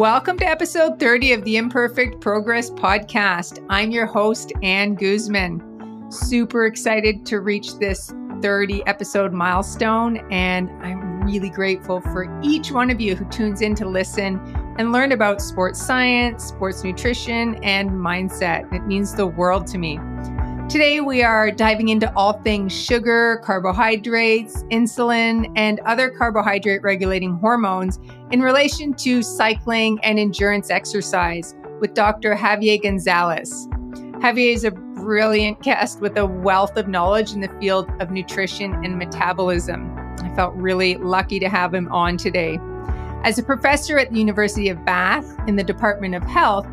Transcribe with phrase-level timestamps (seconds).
[0.00, 3.62] Welcome to episode 30 of the Imperfect Progress Podcast.
[3.68, 6.10] I'm your host, Anne Guzman.
[6.10, 8.10] Super excited to reach this
[8.40, 13.74] 30 episode milestone, and I'm really grateful for each one of you who tunes in
[13.74, 14.40] to listen
[14.78, 18.72] and learn about sports science, sports nutrition, and mindset.
[18.72, 19.98] It means the world to me.
[20.70, 27.98] Today, we are diving into all things sugar, carbohydrates, insulin, and other carbohydrate regulating hormones
[28.30, 32.36] in relation to cycling and endurance exercise with Dr.
[32.36, 33.66] Javier Gonzalez.
[34.20, 38.72] Javier is a brilliant guest with a wealth of knowledge in the field of nutrition
[38.84, 39.92] and metabolism.
[40.22, 42.60] I felt really lucky to have him on today.
[43.24, 46.68] As a professor at the University of Bath in the Department of Health,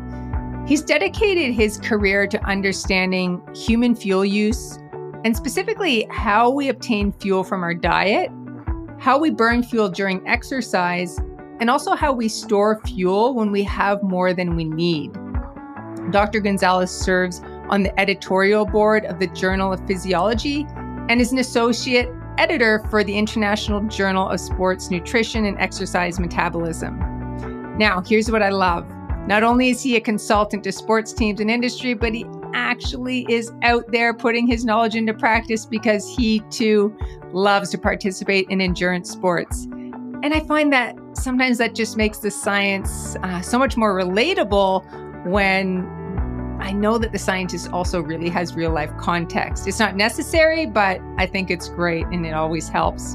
[0.68, 4.78] He's dedicated his career to understanding human fuel use
[5.24, 8.30] and specifically how we obtain fuel from our diet,
[9.00, 11.18] how we burn fuel during exercise,
[11.58, 15.14] and also how we store fuel when we have more than we need.
[16.10, 16.38] Dr.
[16.38, 17.40] Gonzalez serves
[17.70, 20.66] on the editorial board of the Journal of Physiology
[21.08, 26.98] and is an associate editor for the International Journal of Sports Nutrition and Exercise Metabolism.
[27.78, 28.86] Now, here's what I love
[29.28, 33.52] not only is he a consultant to sports teams and industry, but he actually is
[33.62, 36.96] out there putting his knowledge into practice because he too
[37.34, 39.64] loves to participate in endurance sports.
[40.22, 45.26] And I find that sometimes that just makes the science uh, so much more relatable
[45.26, 45.86] when
[46.62, 49.68] I know that the scientist also really has real life context.
[49.68, 53.14] It's not necessary, but I think it's great and it always helps.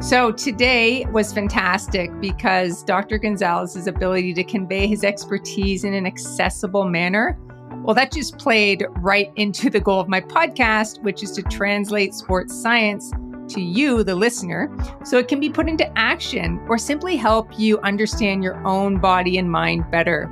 [0.00, 3.18] So today was fantastic because Dr.
[3.18, 7.38] Gonzalez's ability to convey his expertise in an accessible manner,
[7.84, 12.14] well, that just played right into the goal of my podcast, which is to translate
[12.14, 13.12] sports science
[13.48, 17.78] to you, the listener, so it can be put into action or simply help you
[17.80, 20.30] understand your own body and mind better.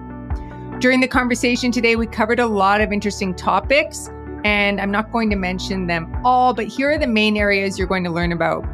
[0.78, 4.08] During the conversation today, we covered a lot of interesting topics,
[4.44, 7.86] and I'm not going to mention them all, but here are the main areas you're
[7.86, 8.64] going to learn about.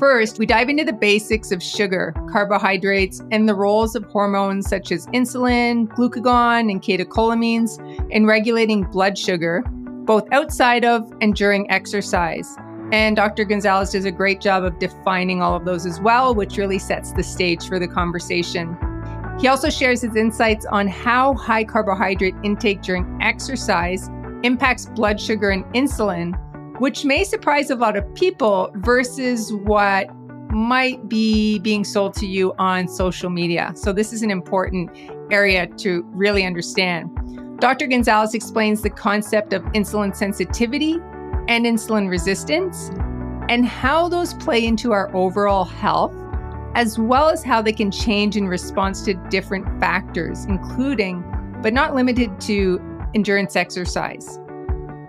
[0.00, 4.92] First, we dive into the basics of sugar, carbohydrates, and the roles of hormones such
[4.92, 7.78] as insulin, glucagon, and catecholamines
[8.10, 9.62] in regulating blood sugar,
[10.06, 12.56] both outside of and during exercise.
[12.92, 13.44] And Dr.
[13.44, 17.12] Gonzalez does a great job of defining all of those as well, which really sets
[17.12, 18.78] the stage for the conversation.
[19.38, 24.08] He also shares his insights on how high carbohydrate intake during exercise
[24.44, 26.32] impacts blood sugar and insulin
[26.80, 30.08] which may surprise a lot of people versus what
[30.50, 33.70] might be being sold to you on social media.
[33.76, 34.90] So, this is an important
[35.30, 37.10] area to really understand.
[37.60, 37.86] Dr.
[37.86, 40.94] Gonzalez explains the concept of insulin sensitivity
[41.48, 42.88] and insulin resistance
[43.50, 46.14] and how those play into our overall health,
[46.74, 51.22] as well as how they can change in response to different factors, including,
[51.62, 52.80] but not limited to,
[53.14, 54.38] endurance exercise.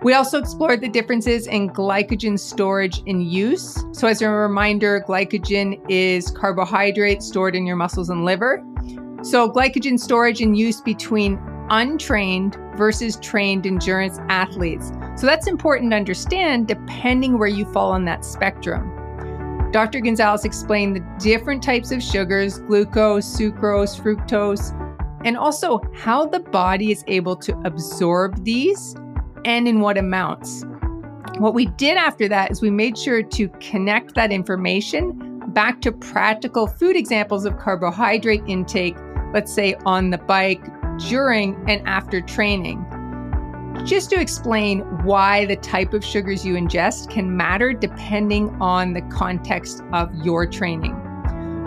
[0.04, 3.86] We also explored the differences in glycogen storage and use.
[3.92, 8.64] So, as a reminder, glycogen is carbohydrate stored in your muscles and liver.
[9.22, 14.92] So, glycogen storage and use between untrained versus trained endurance athletes.
[15.18, 18.90] So, that's important to understand depending where you fall on that spectrum.
[19.72, 20.00] Dr.
[20.00, 24.76] Gonzalez explained the different types of sugars glucose, sucrose, fructose,
[25.26, 28.96] and also how the body is able to absorb these
[29.46, 30.64] and in what amounts.
[31.38, 35.92] What we did after that is we made sure to connect that information back to
[35.92, 38.96] practical food examples of carbohydrate intake,
[39.34, 40.64] let's say on the bike,
[41.10, 42.86] during and after training.
[43.86, 49.02] Just to explain why the type of sugars you ingest can matter depending on the
[49.04, 50.94] context of your training.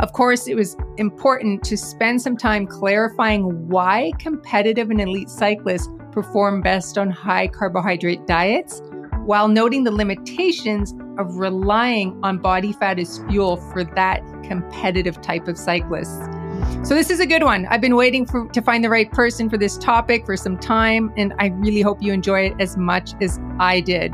[0.01, 5.89] Of course, it was important to spend some time clarifying why competitive and elite cyclists
[6.14, 8.80] perform best on high carbohydrate diets
[9.26, 15.49] while noting the limitations of relying on body fat as fuel for that competitive type
[15.49, 16.22] of cyclist.
[16.82, 17.66] So this is a good one.
[17.66, 21.12] I've been waiting for, to find the right person for this topic for some time,
[21.16, 24.12] and I really hope you enjoy it as much as I did.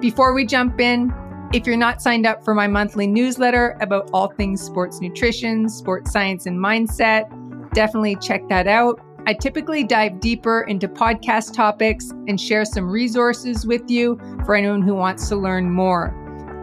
[0.00, 1.12] Before we jump in,
[1.52, 6.10] if you're not signed up for my monthly newsletter about all things sports nutrition, sports
[6.10, 7.28] science, and mindset,
[7.74, 9.00] definitely check that out.
[9.26, 14.82] I typically dive deeper into podcast topics and share some resources with you for anyone
[14.82, 16.14] who wants to learn more.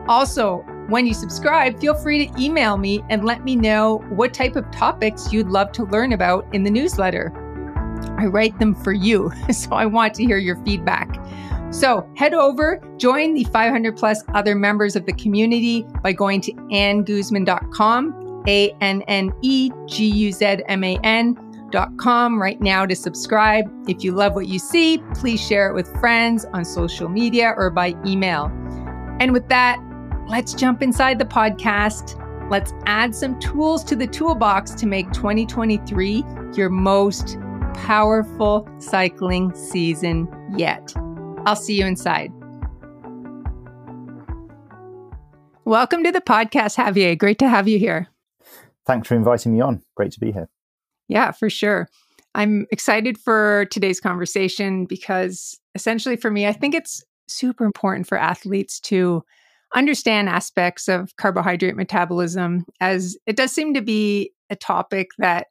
[0.07, 4.55] Also, when you subscribe, feel free to email me and let me know what type
[4.55, 7.33] of topics you'd love to learn about in the newsletter.
[8.19, 11.17] I write them for you, so I want to hear your feedback.
[11.71, 16.53] So head over, join the 500 plus other members of the community by going to
[16.53, 22.95] anneguzman.com, A N N E G U Z M A N thepowerhouse.com right now to
[22.95, 23.65] subscribe.
[23.87, 27.69] If you love what you see, please share it with friends on social media or
[27.69, 28.45] by email.
[29.19, 29.79] And with that,
[30.27, 32.17] let's jump inside the podcast.
[32.49, 36.23] Let's add some tools to the toolbox to make 2023
[36.53, 37.37] your most
[37.73, 40.27] powerful cycling season
[40.57, 40.93] yet.
[41.45, 42.31] I'll see you inside.
[45.63, 47.17] Welcome to the podcast, Javier.
[47.17, 48.07] Great to have you here.
[48.85, 49.83] Thanks for inviting me on.
[49.95, 50.49] Great to be here.
[51.11, 51.89] Yeah, for sure.
[52.35, 58.17] I'm excited for today's conversation because essentially for me, I think it's super important for
[58.17, 59.21] athletes to
[59.75, 65.47] understand aspects of carbohydrate metabolism as it does seem to be a topic that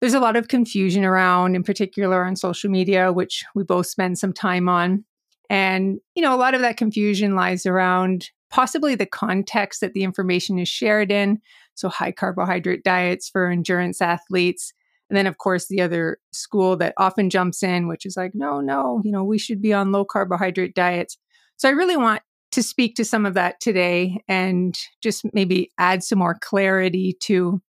[0.00, 4.18] there's a lot of confusion around, in particular on social media, which we both spend
[4.18, 5.04] some time on.
[5.50, 10.04] And, you know, a lot of that confusion lies around possibly the context that the
[10.04, 11.40] information is shared in.
[11.74, 14.72] So, high carbohydrate diets for endurance athletes.
[15.10, 18.60] And then, of course, the other school that often jumps in, which is like, no,
[18.60, 21.18] no, you know, we should be on low carbohydrate diets.
[21.56, 22.22] So, I really want
[22.52, 27.60] to speak to some of that today and just maybe add some more clarity to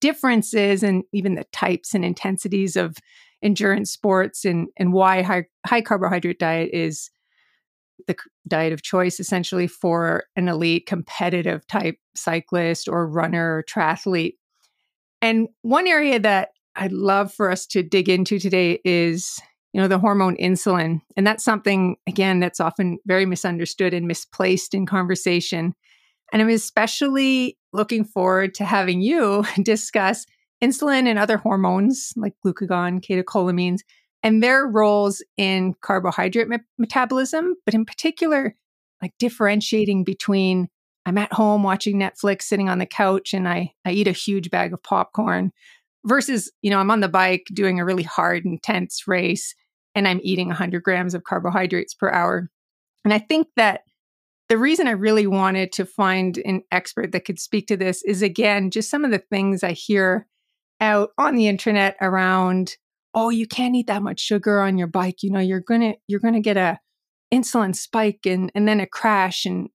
[0.00, 2.96] differences and even the types and intensities of
[3.42, 7.10] endurance sports and, and why high, high carbohydrate diet is
[8.06, 8.16] the
[8.48, 14.34] diet of choice essentially for an elite competitive type cyclist or runner or triathlete.
[15.22, 19.38] And one area that I'd love for us to dig into today is,
[19.72, 21.00] you know, the hormone insulin.
[21.16, 25.74] And that's something, again, that's often very misunderstood and misplaced in conversation.
[26.32, 30.26] And I'm especially looking forward to having you discuss
[30.62, 33.80] insulin and other hormones like glucagon, catecholamines,
[34.22, 38.54] and their roles in carbohydrate me- metabolism, but in particular,
[39.00, 40.68] like differentiating between
[41.10, 44.48] I'm at home watching Netflix, sitting on the couch, and I, I eat a huge
[44.48, 45.50] bag of popcorn
[46.06, 49.56] versus, you know, I'm on the bike doing a really hard, intense race
[49.96, 52.48] and I'm eating 100 grams of carbohydrates per hour.
[53.04, 53.80] And I think that
[54.48, 58.22] the reason I really wanted to find an expert that could speak to this is
[58.22, 60.28] again, just some of the things I hear
[60.80, 62.76] out on the internet around
[63.12, 66.20] oh you can't eat that much sugar on your bike you know you're gonna you're
[66.20, 66.78] gonna get a
[67.34, 69.68] insulin spike and and then a crash and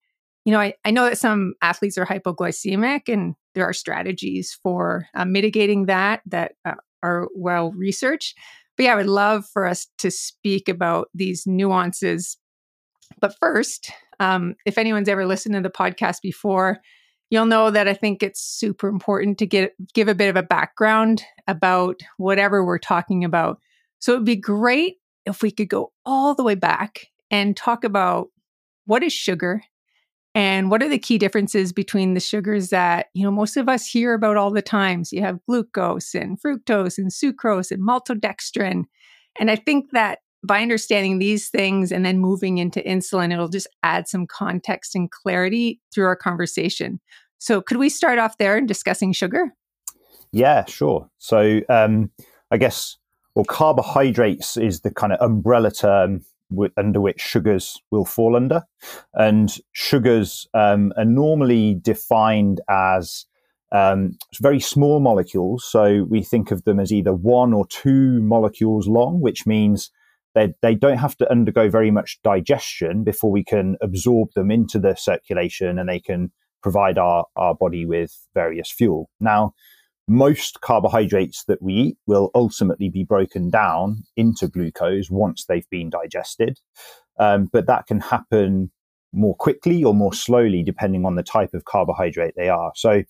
[0.45, 5.07] you know i, I know that some athletes are hypoglycemic and there are strategies for
[5.13, 8.37] uh, mitigating that that uh, are well researched
[8.77, 12.37] but yeah i would love for us to speak about these nuances
[13.19, 16.79] but first um, if anyone's ever listened to the podcast before
[17.29, 20.43] you'll know that I think it's super important to get give a bit of a
[20.43, 23.59] background about whatever we're talking about.
[23.99, 28.27] So it'd be great if we could go all the way back and talk about
[28.85, 29.63] what is sugar
[30.35, 33.85] and what are the key differences between the sugars that you know most of us
[33.85, 38.83] hear about all the time so you have glucose and fructose and sucrose and maltodextrin
[39.39, 43.67] and i think that by understanding these things and then moving into insulin, it'll just
[43.83, 46.99] add some context and clarity through our conversation.
[47.39, 49.53] So, could we start off there in discussing sugar?
[50.31, 51.09] Yeah, sure.
[51.17, 52.11] So, um,
[52.51, 52.97] I guess,
[53.33, 58.63] well, carbohydrates is the kind of umbrella term w- under which sugars will fall under.
[59.13, 63.25] And sugars um, are normally defined as
[63.71, 65.65] um, very small molecules.
[65.69, 69.91] So, we think of them as either one or two molecules long, which means
[70.35, 74.77] they, they don't have to undergo very much digestion before we can absorb them into
[74.77, 76.31] the circulation and they can
[76.61, 79.09] provide our, our body with various fuel.
[79.19, 79.53] Now,
[80.07, 85.89] most carbohydrates that we eat will ultimately be broken down into glucose once they've been
[85.89, 86.59] digested.
[87.19, 88.71] Um, but that can happen
[89.13, 92.71] more quickly or more slowly depending on the type of carbohydrate they are.
[92.75, 93.03] So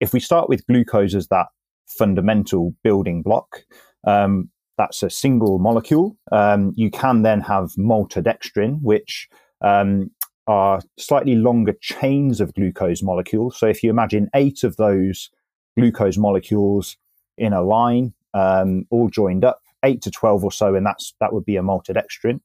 [0.00, 1.46] if we start with glucose as that
[1.86, 3.64] fundamental building block,
[4.06, 6.16] um, that's a single molecule.
[6.32, 9.28] Um, you can then have maltodextrin, which
[9.60, 10.10] um,
[10.46, 13.58] are slightly longer chains of glucose molecules.
[13.58, 15.30] So if you imagine eight of those
[15.78, 16.96] glucose molecules
[17.38, 21.32] in a line, um, all joined up, eight to 12 or so, and that's that
[21.32, 22.40] would be a maltodextrin.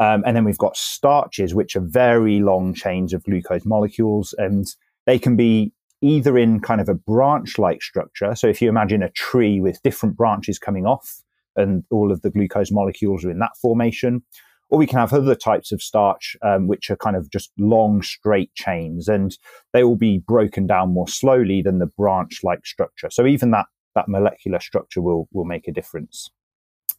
[0.00, 4.66] Um, and then we've got starches, which are very long chains of glucose molecules, and
[5.06, 8.36] they can be either in kind of a branch like structure.
[8.36, 11.22] So if you imagine a tree with different branches coming off,
[11.58, 14.22] and all of the glucose molecules are in that formation.
[14.70, 18.02] Or we can have other types of starch, um, which are kind of just long,
[18.02, 19.36] straight chains, and
[19.72, 23.08] they will be broken down more slowly than the branch-like structure.
[23.10, 26.30] So even that that molecular structure will will make a difference.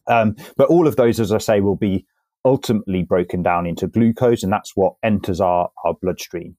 [0.06, 2.06] Um, but all of those, as I say, will be
[2.44, 6.56] ultimately broken down into glucose, and that's what enters our, our bloodstream.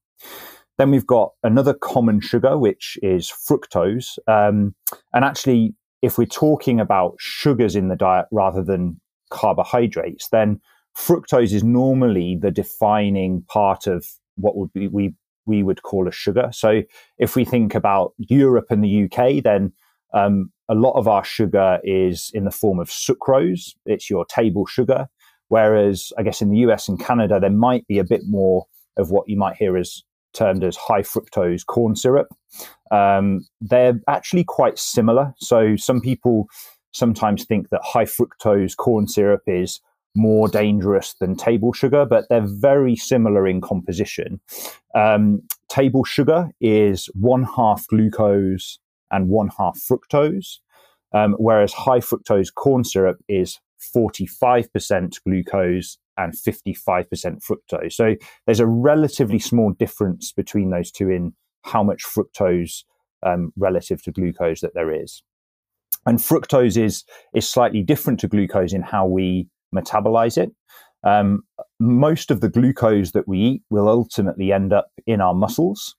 [0.78, 4.18] Then we've got another common sugar, which is fructose.
[4.28, 4.76] Um,
[5.14, 9.00] and actually, if we're talking about sugars in the diet rather than
[9.30, 10.62] carbohydrates, then
[10.98, 14.06] fructose is normally the defining part of
[14.36, 15.14] what would be we
[15.46, 16.50] we would call a sugar.
[16.52, 16.84] So
[17.18, 19.74] if we think about Europe and the UK, then
[20.14, 23.74] um, a lot of our sugar is in the form of sucrose.
[23.86, 25.08] It's your table sugar.
[25.48, 28.66] Whereas I guess in the US and Canada, there might be a bit more
[28.98, 32.28] of what you might hear as termed as high fructose corn syrup.
[32.90, 35.34] Um, they're actually quite similar.
[35.38, 36.48] So some people
[36.94, 39.82] sometimes think that high fructose corn syrup is
[40.16, 44.40] more dangerous than table sugar, but they're very similar in composition.
[44.96, 50.58] Um, table sugar is one half glucose and one half fructose,
[51.14, 53.60] um, whereas high fructose corn syrup is
[53.96, 57.08] 45% glucose and 55%
[57.44, 57.94] fructose.
[57.94, 58.16] So
[58.46, 62.84] there's a relatively small difference between those two in how much fructose
[63.24, 65.24] um, relative to glucose that there is.
[66.06, 67.04] And fructose is,
[67.34, 70.52] is slightly different to glucose in how we metabolize it.
[71.04, 71.44] Um,
[71.80, 75.96] most of the glucose that we eat will ultimately end up in our muscles,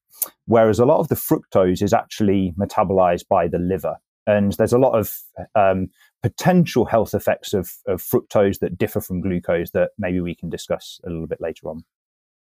[0.46, 3.96] whereas a lot of the fructose is actually metabolized by the liver.
[4.26, 5.18] And there's a lot of
[5.56, 5.88] um,
[6.22, 11.00] potential health effects of, of fructose that differ from glucose that maybe we can discuss
[11.04, 11.84] a little bit later on.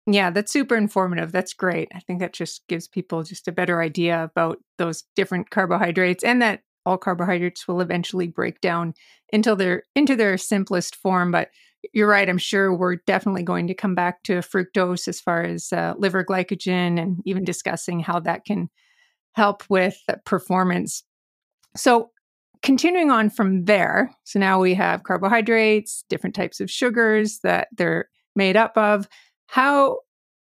[0.07, 1.33] Yeah, that's super informative.
[1.33, 1.89] That's great.
[1.95, 6.43] I think that just gives people just a better idea about those different carbohydrates and
[6.43, 8.95] that all carbohydrates will eventually break down
[9.33, 11.31] until they're into their simplest form.
[11.31, 11.51] But
[11.93, 12.29] you're right.
[12.29, 16.25] I'm sure we're definitely going to come back to fructose as far as uh, liver
[16.25, 18.71] glycogen and even discussing how that can
[19.33, 21.03] help with performance.
[21.77, 22.11] So,
[22.63, 28.09] continuing on from there, so now we have carbohydrates, different types of sugars that they're
[28.35, 29.07] made up of.
[29.49, 29.99] How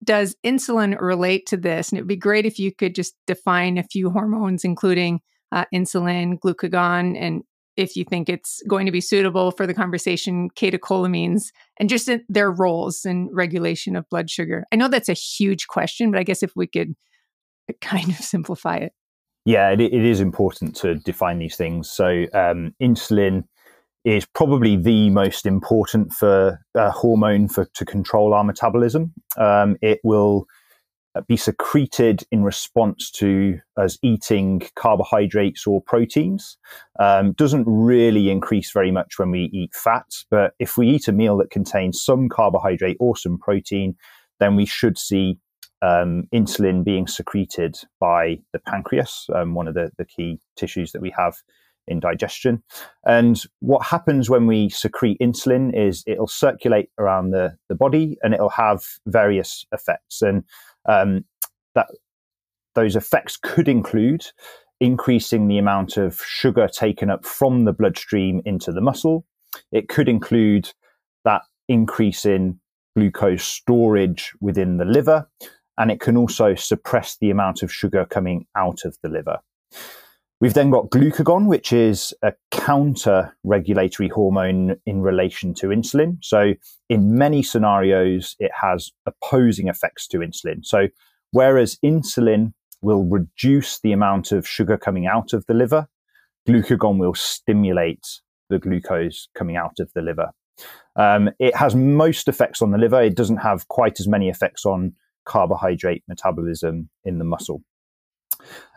[0.04, 1.90] does insulin relate to this?
[1.90, 5.20] And it would be great if you could just define a few hormones, including
[5.52, 7.42] uh, insulin, glucagon, and
[7.76, 12.50] if you think it's going to be suitable for the conversation, catecholamines, and just their
[12.50, 14.64] roles in regulation of blood sugar.
[14.72, 16.94] I know that's a huge question, but I guess if we could
[17.80, 18.92] kind of simplify it.
[19.44, 21.90] Yeah, it, it is important to define these things.
[21.90, 23.44] So, um, insulin
[24.04, 29.12] is probably the most important for uh, hormone for to control our metabolism.
[29.36, 30.46] Um, it will
[31.26, 36.56] be secreted in response to us eating carbohydrates or proteins.
[36.98, 41.12] Um, doesn't really increase very much when we eat fat, but if we eat a
[41.12, 43.96] meal that contains some carbohydrate or some protein,
[44.40, 45.38] then we should see
[45.82, 51.02] um, insulin being secreted by the pancreas, um, one of the, the key tissues that
[51.02, 51.34] we have
[51.88, 52.62] in digestion.
[53.04, 58.32] And what happens when we secrete insulin is it'll circulate around the, the body and
[58.34, 60.22] it'll have various effects.
[60.22, 60.44] And
[60.86, 61.24] um,
[61.74, 61.86] that
[62.74, 64.26] those effects could include
[64.80, 69.24] increasing the amount of sugar taken up from the bloodstream into the muscle.
[69.70, 70.72] It could include
[71.24, 72.58] that increase in
[72.96, 75.28] glucose storage within the liver,
[75.78, 79.38] and it can also suppress the amount of sugar coming out of the liver.
[80.42, 86.18] We've then got glucagon, which is a counter regulatory hormone in relation to insulin.
[86.20, 86.54] So,
[86.88, 90.66] in many scenarios, it has opposing effects to insulin.
[90.66, 90.88] So,
[91.30, 95.86] whereas insulin will reduce the amount of sugar coming out of the liver,
[96.48, 98.20] glucagon will stimulate
[98.50, 100.32] the glucose coming out of the liver.
[100.96, 103.00] Um, it has most effects on the liver.
[103.00, 104.94] It doesn't have quite as many effects on
[105.24, 107.62] carbohydrate metabolism in the muscle.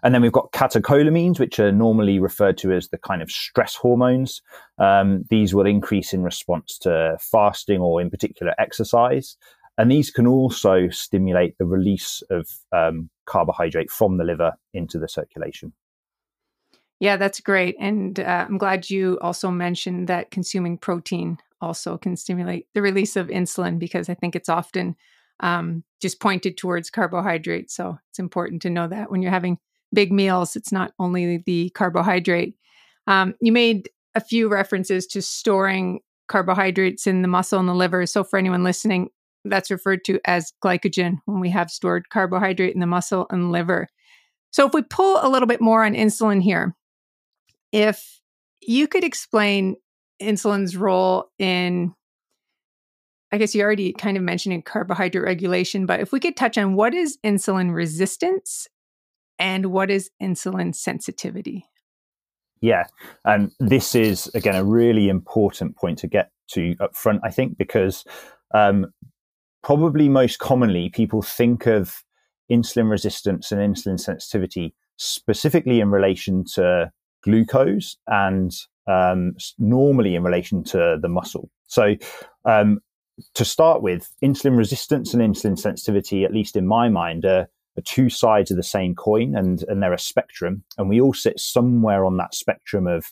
[0.04, 3.76] And then we've got catecholamines, which are normally referred to as the kind of stress
[3.76, 4.42] hormones.
[4.78, 9.38] Um, these will increase in response to fasting or, in particular, exercise.
[9.78, 15.10] And these can also stimulate the release of um, carbohydrate from the liver into the
[15.10, 15.74] circulation.
[17.00, 17.76] Yeah, that's great.
[17.80, 23.16] And uh, I'm glad you also mentioned that consuming protein also can stimulate the release
[23.16, 24.96] of insulin because I think it's often
[25.40, 27.76] um, just pointed towards carbohydrates.
[27.76, 29.58] So it's important to know that when you're having
[29.94, 32.56] big meals, it's not only the carbohydrate.
[33.08, 38.06] Um, you made a few references to storing carbohydrates in the muscle and the liver.
[38.06, 39.10] So for anyone listening,
[39.44, 43.88] that's referred to as glycogen when we have stored carbohydrate in the muscle and liver.
[44.52, 46.76] So if we pull a little bit more on insulin here,
[47.72, 48.22] if
[48.62, 49.76] you could explain
[50.22, 51.94] insulin's role in
[53.32, 56.58] I guess you already kind of mentioned in carbohydrate regulation, but if we could touch
[56.58, 58.68] on what is insulin resistance
[59.40, 61.66] and what is insulin sensitivity?
[62.62, 62.86] Yeah,
[63.26, 67.58] and this is again a really important point to get to up front, I think,
[67.58, 68.06] because
[68.54, 68.88] um,
[69.64, 72.04] probably most commonly people think of
[72.52, 76.92] insulin resistance and insulin sensitivity specifically in relation to
[77.24, 78.54] glucose and
[78.88, 81.50] um, normally in relation to the muscle.
[81.68, 81.96] So,
[82.46, 82.80] um,
[83.34, 87.84] to start with, insulin resistance and insulin sensitivity, at least in my mind, are, are,
[87.84, 90.64] two sides of the same coin and, and they're a spectrum.
[90.78, 93.06] And we all sit somewhere on that spectrum of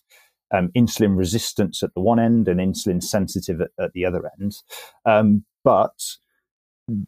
[0.53, 4.55] um, insulin resistance at the one end and insulin sensitive at, at the other end.
[5.05, 5.97] Um, but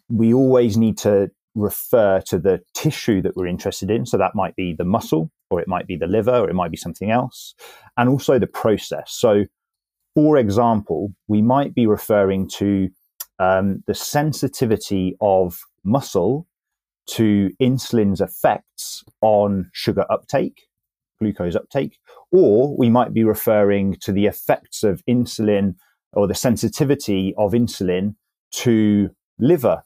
[0.10, 4.06] we always need to refer to the tissue that we're interested in.
[4.06, 6.72] So that might be the muscle, or it might be the liver, or it might
[6.72, 7.56] be something else,
[7.98, 9.12] and also the process.
[9.12, 9.46] So,
[10.16, 12.90] for example, we might be referring to
[13.38, 16.48] um, the sensitivity of muscle
[17.08, 20.64] to insulin's effects on sugar uptake,
[21.20, 22.00] glucose uptake,
[22.32, 25.76] or we might be referring to the effects of insulin
[26.14, 28.16] or the sensitivity of insulin
[28.52, 29.84] to liver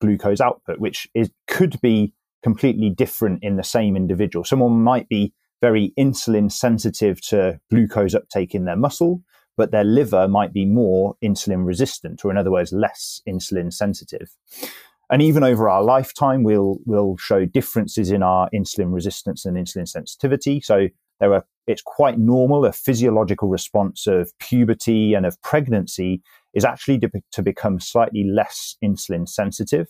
[0.00, 4.44] glucose output, which is, could be completely different in the same individual.
[4.44, 9.22] Someone might be very insulin sensitive to glucose uptake in their muscle,
[9.56, 14.30] but their liver might be more insulin resistant, or in other words, less insulin sensitive.
[15.10, 19.86] And even over our lifetime, we'll, we'll show differences in our insulin resistance and insulin
[19.86, 20.60] sensitivity.
[20.60, 20.88] So
[21.20, 22.64] there are, it's quite normal.
[22.64, 26.22] A physiological response of puberty and of pregnancy
[26.54, 29.88] is actually to, to become slightly less insulin sensitive.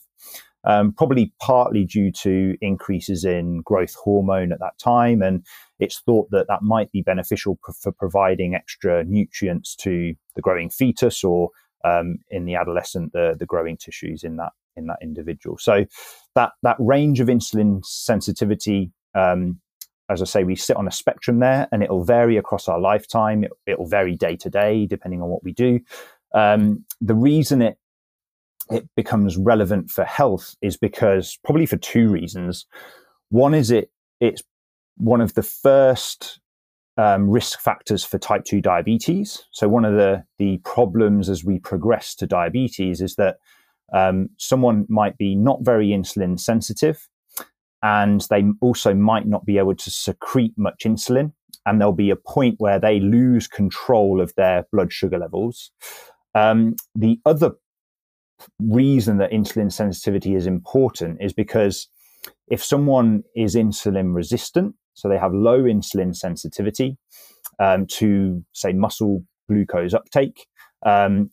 [0.67, 5.21] Um, probably partly due to increases in growth hormone at that time.
[5.21, 5.45] And
[5.79, 11.23] it's thought that that might be beneficial for providing extra nutrients to the growing fetus
[11.23, 11.51] or
[11.85, 15.59] um, in the adolescent, the, the growing tissues in that in that individual.
[15.59, 15.85] So
[16.35, 19.61] that that range of insulin sensitivity, um,
[20.09, 23.45] as I say, we sit on a spectrum there, and it'll vary across our lifetime.
[23.67, 25.81] It, will vary day to day depending on what we do.
[26.35, 27.79] Um, the reason it
[28.71, 32.67] it becomes relevant for health is because probably for two reasons.
[33.31, 33.91] One is it
[34.21, 34.43] it's
[34.97, 36.41] one of the first
[36.97, 39.45] um, risk factors for type 2 diabetes.
[39.51, 43.39] So, one of the, the problems as we progress to diabetes is that
[43.93, 47.09] um, someone might be not very insulin sensitive
[47.83, 51.33] and they also might not be able to secrete much insulin.
[51.67, 55.71] And there'll be a point where they lose control of their blood sugar levels.
[56.35, 57.53] Um, the other
[58.61, 61.89] reason that insulin sensitivity is important is because
[62.49, 66.97] if someone is insulin resistant, so they have low insulin sensitivity
[67.59, 70.47] um, to, say, muscle glucose uptake,
[70.85, 71.31] um,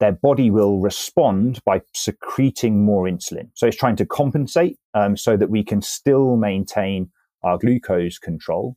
[0.00, 3.50] their body will respond by secreting more insulin.
[3.54, 7.10] So it's trying to compensate um, so that we can still maintain
[7.42, 8.76] our glucose control.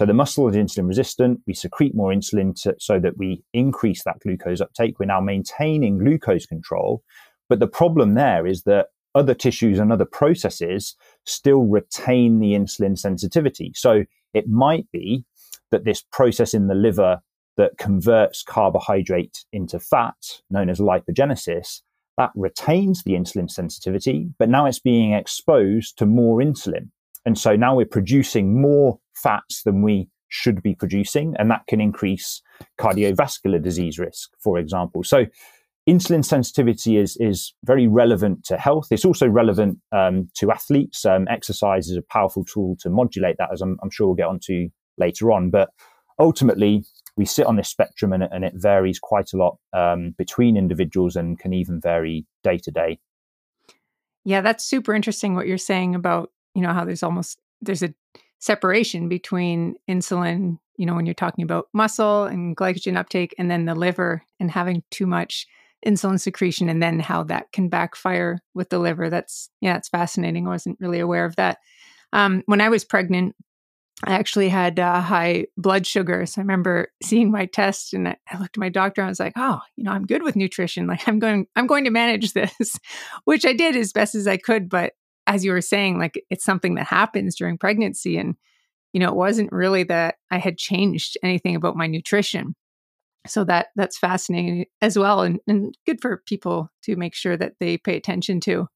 [0.00, 1.42] So the muscle is insulin resistant.
[1.46, 4.98] We secrete more insulin to, so that we increase that glucose uptake.
[4.98, 7.02] We're now maintaining glucose control.
[7.50, 12.98] But the problem there is that other tissues and other processes still retain the insulin
[12.98, 13.72] sensitivity.
[13.76, 15.26] So it might be
[15.70, 17.20] that this process in the liver
[17.58, 21.82] that converts carbohydrate into fat, known as lipogenesis,
[22.16, 26.88] that retains the insulin sensitivity, but now it's being exposed to more insulin.
[27.26, 31.80] And so now we're producing more fats than we should be producing, and that can
[31.80, 32.40] increase
[32.78, 35.02] cardiovascular disease risk, for example.
[35.02, 35.26] So
[35.88, 38.88] insulin sensitivity is is very relevant to health.
[38.90, 41.04] It's also relevant um, to athletes.
[41.04, 44.26] Um, exercise is a powerful tool to modulate that, as I'm, I'm, sure we'll get
[44.26, 45.50] onto later on.
[45.50, 45.70] But
[46.18, 46.84] ultimately,
[47.16, 51.16] we sit on this spectrum, and, and it varies quite a lot um, between individuals,
[51.16, 52.98] and can even vary day to day.
[54.24, 55.34] Yeah, that's super interesting.
[55.34, 57.94] What you're saying about you know how there's almost there's a
[58.40, 63.66] separation between insulin, you know, when you're talking about muscle and glycogen uptake, and then
[63.66, 65.46] the liver and having too much
[65.86, 69.08] insulin secretion, and then how that can backfire with the liver.
[69.08, 70.46] That's, yeah, it's fascinating.
[70.46, 71.58] I wasn't really aware of that.
[72.12, 73.36] Um, when I was pregnant,
[74.04, 76.24] I actually had uh, high blood sugar.
[76.24, 79.20] So I remember seeing my test and I looked at my doctor and I was
[79.20, 80.86] like, oh, you know, I'm good with nutrition.
[80.86, 82.78] Like I'm going, I'm going to manage this,
[83.24, 84.70] which I did as best as I could.
[84.70, 84.94] But
[85.30, 88.18] as you were saying, like it's something that happens during pregnancy.
[88.18, 88.34] And,
[88.92, 92.56] you know, it wasn't really that I had changed anything about my nutrition.
[93.28, 97.52] So that that's fascinating as well and, and good for people to make sure that
[97.60, 98.66] they pay attention to.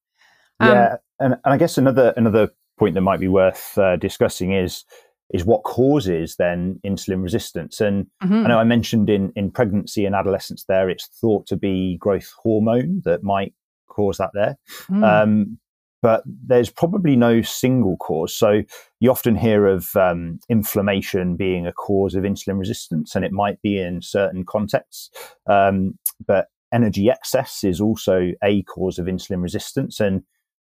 [0.61, 0.95] Um, yeah.
[1.19, 4.85] And, and I guess another another point that might be worth uh, discussing is
[5.33, 7.81] is what causes then insulin resistance.
[7.81, 8.45] And mm-hmm.
[8.45, 12.31] I know I mentioned in, in pregnancy and adolescence there, it's thought to be growth
[12.41, 13.53] hormone that might
[13.89, 14.57] cause that there.
[14.89, 15.03] Mm.
[15.03, 15.59] Um,
[16.01, 18.35] but there's probably no single cause.
[18.35, 18.61] So
[18.99, 23.61] you often hear of um, inflammation being a cause of insulin resistance, and it might
[23.61, 25.09] be in certain contexts.
[25.47, 30.23] Um, but energy excess is also a cause of insulin resistance, and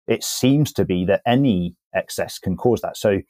[0.08, 2.98] it seems to be that any excess can cause that.
[2.98, 3.22] So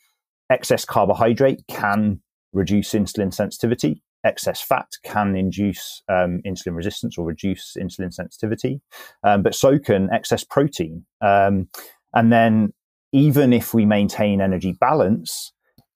[0.49, 2.21] excess carbohydrate can
[2.53, 4.01] reduce insulin sensitivity.
[4.25, 8.81] Excess fat can induce um, insulin resistance or reduce insulin sensitivity,
[9.23, 11.05] um, but so can excess protein.
[11.21, 11.69] Um,
[12.13, 12.73] and then,
[13.13, 15.53] even if we maintain energy balance,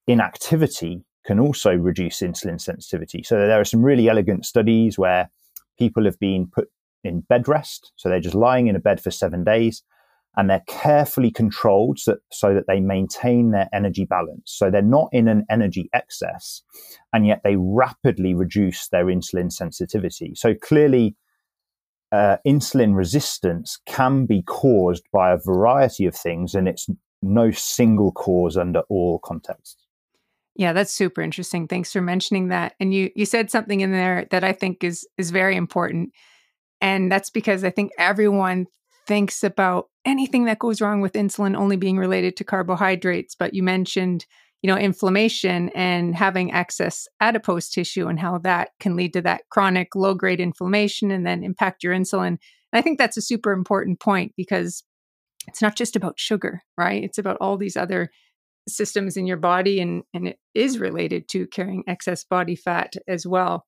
[0.07, 3.23] inactivity can also reduce insulin sensitivity.
[3.23, 5.29] So, there are some really elegant studies where
[5.77, 6.69] people have been put
[7.03, 7.91] in bed rest.
[7.95, 9.83] So, they're just lying in a bed for seven days
[10.37, 14.43] and they're carefully controlled so, so, that they maintain their energy balance.
[14.45, 16.61] So they're not in an energy excess,
[17.13, 20.33] and yet they rapidly reduce their insulin sensitivity.
[20.35, 21.15] So clearly,
[22.11, 26.87] uh, insulin resistance can be caused by a variety of things, and it's
[27.21, 29.85] no single cause under all contexts.
[30.55, 31.67] Yeah, that's super interesting.
[31.67, 32.75] Thanks for mentioning that.
[32.79, 36.11] And you you said something in there that I think is is very important.
[36.81, 38.67] And that's because I think everyone
[39.09, 43.63] thinks about anything that goes wrong with insulin only being related to carbohydrates, but you
[43.63, 44.27] mentioned,
[44.61, 49.41] you know, inflammation and having excess adipose tissue and how that can lead to that
[49.49, 52.27] chronic low grade inflammation and then impact your insulin.
[52.27, 52.39] And
[52.71, 54.83] I think that's a super important point because
[55.47, 57.03] it's not just about sugar, right?
[57.03, 58.11] It's about all these other
[58.67, 63.25] systems in your body and and it is related to carrying excess body fat as
[63.25, 63.65] well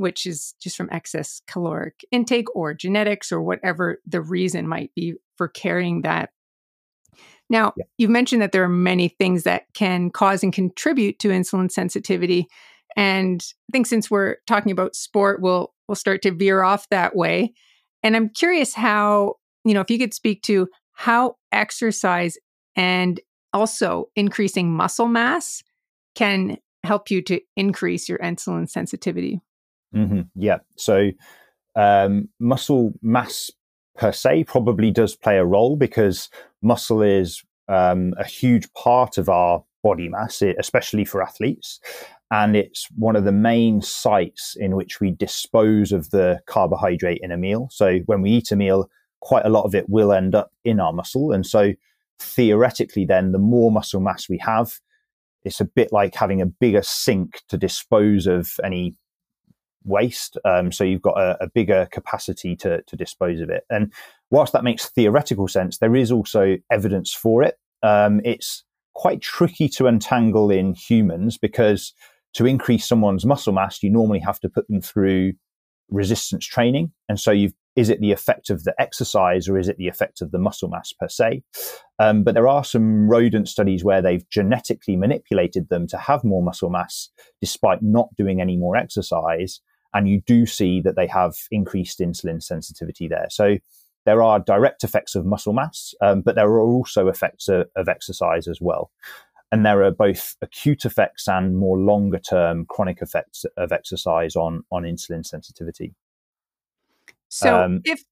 [0.00, 5.12] which is just from excess caloric intake or genetics or whatever the reason might be
[5.36, 6.30] for carrying that.
[7.50, 7.84] Now, yeah.
[7.98, 12.46] you've mentioned that there are many things that can cause and contribute to insulin sensitivity.
[12.96, 17.14] And I think since we're talking about sport, we'll we'll start to veer off that
[17.14, 17.52] way.
[18.02, 19.34] And I'm curious how,
[19.66, 22.38] you know, if you could speak to how exercise
[22.74, 23.20] and
[23.52, 25.62] also increasing muscle mass
[26.14, 29.42] can help you to increase your insulin sensitivity.
[29.94, 30.20] Mm-hmm.
[30.34, 30.58] Yeah.
[30.76, 31.10] So
[31.76, 33.50] um, muscle mass
[33.96, 36.28] per se probably does play a role because
[36.62, 41.80] muscle is um, a huge part of our body mass, especially for athletes.
[42.30, 47.32] And it's one of the main sites in which we dispose of the carbohydrate in
[47.32, 47.68] a meal.
[47.72, 48.88] So when we eat a meal,
[49.20, 51.32] quite a lot of it will end up in our muscle.
[51.32, 51.72] And so
[52.20, 54.78] theoretically, then the more muscle mass we have,
[55.42, 58.96] it's a bit like having a bigger sink to dispose of any
[59.84, 60.36] waste.
[60.44, 63.64] Um, so you've got a, a, bigger capacity to, to dispose of it.
[63.70, 63.92] And
[64.30, 67.58] whilst that makes theoretical sense, there is also evidence for it.
[67.82, 68.64] Um, it's
[68.94, 71.94] quite tricky to untangle in humans because
[72.34, 75.32] to increase someone's muscle mass, you normally have to put them through
[75.88, 76.92] resistance training.
[77.08, 80.20] And so you've is it the effect of the exercise or is it the effect
[80.20, 81.42] of the muscle mass per se?
[81.98, 86.42] Um, but there are some rodent studies where they've genetically manipulated them to have more
[86.42, 89.60] muscle mass despite not doing any more exercise
[89.94, 93.26] and you do see that they have increased insulin sensitivity there.
[93.30, 93.58] So
[94.06, 97.88] there are direct effects of muscle mass, um, but there are also effects of, of,
[97.88, 98.90] exercise as well.
[99.52, 104.64] And there are both acute effects and more longer term chronic effects of exercise on,
[104.70, 105.94] on insulin sensitivity.
[107.28, 108.04] So um, if,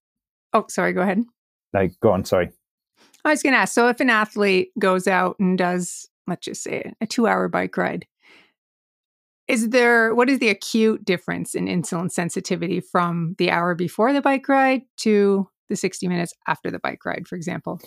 [0.53, 1.23] oh, sorry, go ahead.
[1.73, 2.51] No, go on, sorry.
[3.25, 6.63] I was going to ask so if an athlete goes out and does, let's just
[6.63, 8.07] say, a two hour bike ride,
[9.49, 14.21] is there what is the acute difference in insulin sensitivity from the hour before the
[14.21, 17.81] bike ride to the 60 minutes after the bike ride, for example?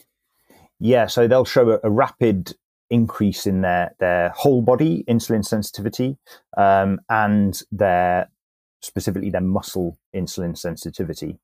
[0.80, 2.54] Yeah, so they'll show a, a rapid
[2.90, 6.18] increase in their their whole body insulin sensitivity
[6.58, 8.30] um, and their
[8.82, 11.38] specifically their muscle insulin sensitivity.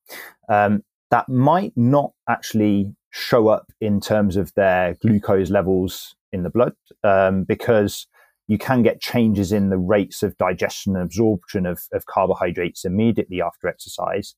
[0.49, 6.49] Um, that might not actually show up in terms of their glucose levels in the
[6.49, 8.07] blood um, because
[8.47, 13.41] you can get changes in the rates of digestion and absorption of, of carbohydrates immediately
[13.41, 14.35] after exercise,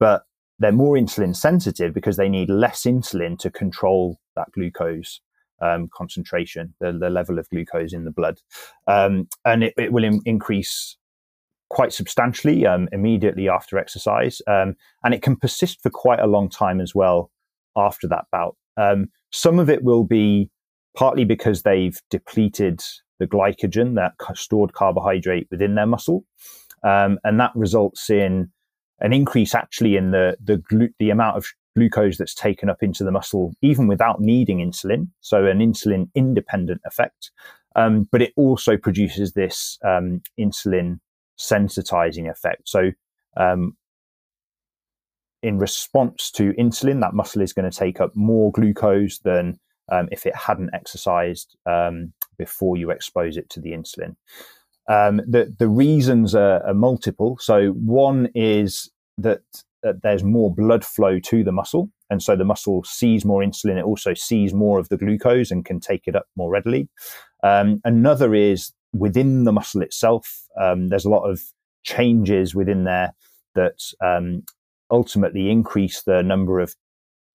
[0.00, 0.24] but
[0.58, 5.20] they're more insulin sensitive because they need less insulin to control that glucose
[5.60, 8.40] um, concentration, the, the, level of glucose in the blood.
[8.86, 10.96] Um, and it, it will in, increase
[11.70, 14.42] quite substantially um, immediately after exercise.
[14.46, 17.30] Um, and it can persist for quite a long time as well
[17.76, 18.56] after that bout.
[18.76, 20.50] Um, some of it will be
[20.96, 22.82] partly because they've depleted
[23.22, 26.24] the glycogen, that stored carbohydrate within their muscle.
[26.82, 28.50] Um, and that results in
[28.98, 33.04] an increase actually in the, the, glu- the amount of glucose that's taken up into
[33.04, 35.08] the muscle, even without needing insulin.
[35.20, 37.30] So an insulin independent effect.
[37.76, 40.98] Um, but it also produces this um, insulin
[41.38, 42.68] sensitizing effect.
[42.68, 42.90] So
[43.36, 43.76] um,
[45.42, 49.58] in response to insulin, that muscle is going to take up more glucose than
[49.90, 52.12] um, if it hadn't exercised um,
[52.44, 54.16] before you expose it to the insulin.
[54.88, 57.38] Um, the the reasons are, are, multiple.
[57.40, 59.42] So one is that,
[59.82, 63.78] that, there's more blood flow to the muscle, and so the muscle sees more insulin.
[63.78, 66.88] It also sees more of the glucose and can take it up more readily.
[67.44, 70.26] Um, another is within the muscle itself.
[70.60, 71.40] Um, there's a lot of
[71.84, 73.14] changes within there
[73.54, 74.42] that um,
[74.90, 76.74] ultimately increase the number of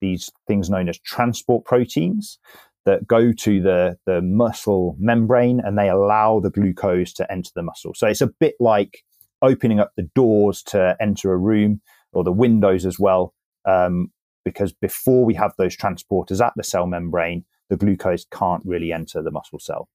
[0.01, 2.39] these things known as transport proteins
[2.87, 7.61] that go to the, the muscle membrane and they allow the glucose to enter the
[7.61, 7.93] muscle.
[7.93, 9.03] So it's a bit like
[9.41, 11.81] opening up the doors to enter a room
[12.13, 13.33] or the windows as well.
[13.65, 14.09] Um,
[14.45, 19.21] because before we have those transporters at the cell membrane, the glucose can't really enter
[19.21, 19.89] the muscle cell.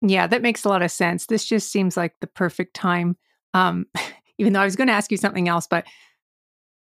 [0.00, 1.26] Yeah, that makes a lot of sense.
[1.26, 3.16] This just seems like the perfect time.
[3.52, 3.86] Um,
[4.38, 5.86] even though I was going to ask you something else, but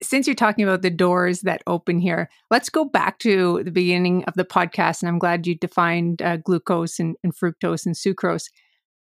[0.04, 4.24] since you're talking about the doors that open here, let's go back to the beginning
[4.26, 5.02] of the podcast.
[5.02, 8.46] And I'm glad you defined uh, glucose and, and fructose and sucrose.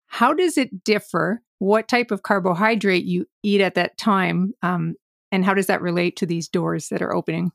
[0.08, 1.42] How does it differ?
[1.60, 4.54] What type of carbohydrate you eat at that time?
[4.62, 4.96] Um,
[5.32, 7.52] and how does that relate to these doors that are opening?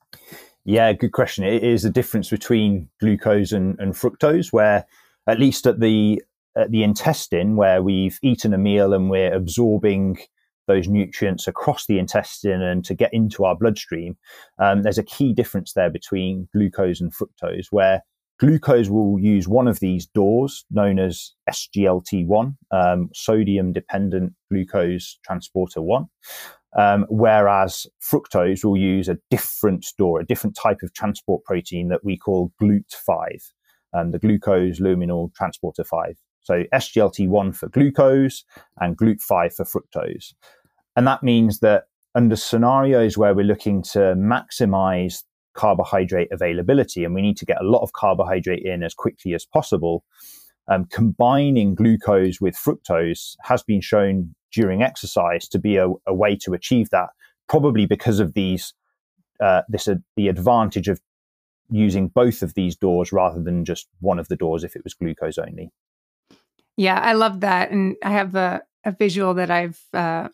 [0.64, 1.44] Yeah, good question.
[1.44, 4.87] It is the difference between glucose and, and fructose, where
[5.27, 6.22] at least at the
[6.57, 10.18] at the intestine, where we've eaten a meal and we're absorbing
[10.66, 14.16] those nutrients across the intestine and to get into our bloodstream,
[14.59, 18.02] um, there's a key difference there between glucose and fructose, where
[18.38, 25.81] glucose will use one of these doors known as SGLT1, um, sodium dependent glucose transporter
[25.81, 26.07] 1.
[26.79, 32.05] Um, whereas fructose will use a different door, a different type of transport protein that
[32.05, 33.52] we call GLUT5,
[33.94, 36.16] um, the glucose luminal transporter 5.
[36.46, 38.44] So SGLT1 for glucose
[38.80, 40.32] and GLUT5 for fructose.
[40.94, 47.22] And that means that under scenarios where we're looking to maximize carbohydrate availability and we
[47.22, 50.04] need to get a lot of carbohydrate in as quickly as possible,
[50.68, 56.37] um, combining glucose with fructose has been shown during exercise to be a, a way
[56.37, 57.09] to achieve that,
[57.48, 58.72] probably because of these,
[59.40, 61.00] uh, this, uh, the advantage of
[61.70, 64.94] using both of these doors rather than just one of the doors if it was
[64.94, 65.72] glucose only.
[66.76, 67.70] Yeah, I love that.
[67.70, 70.28] And I have a, a visual that I've uh,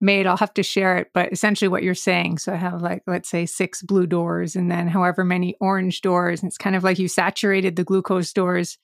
[0.00, 0.26] made.
[0.26, 2.38] I'll have to share it, but essentially what you're saying.
[2.38, 6.42] So I have like, let's say six blue doors and then however many orange doors.
[6.42, 8.78] And it's kind of like you saturated the glucose doors.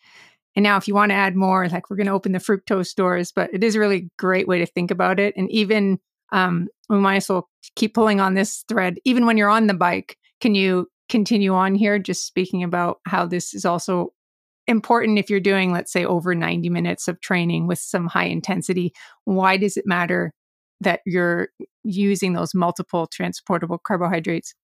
[0.55, 2.95] And now if you want to add more, like we're going to open the fructose
[2.95, 5.35] doors, but it is a really great way to think about it.
[5.37, 5.99] And even
[6.33, 8.99] um, we might as well keep pulling on this thread.
[9.05, 11.99] Even when you're on the bike, can you continue on here?
[11.99, 14.13] Just speaking about how this is also
[14.67, 18.93] important if you're doing, let's say, over 90 minutes of training with some high intensity.
[19.25, 20.33] Why does it matter
[20.81, 21.49] that you're
[21.85, 24.55] using those multiple transportable carbohydrates?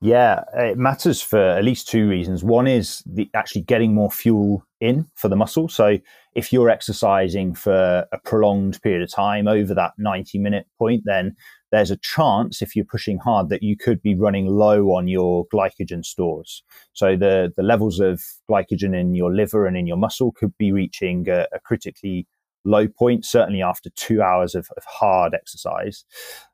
[0.00, 2.42] Yeah, it matters for at least two reasons.
[2.42, 5.68] One is the actually getting more fuel in for the muscle.
[5.68, 5.98] So
[6.34, 11.36] if you're exercising for a prolonged period of time over that 90 minute point, then
[11.72, 15.46] there's a chance if you're pushing hard that you could be running low on your
[15.46, 16.62] glycogen stores.
[16.92, 20.70] So the, the levels of glycogen in your liver and in your muscle could be
[20.70, 22.26] reaching a, a critically
[22.64, 26.04] low point, certainly after two hours of, of hard exercise.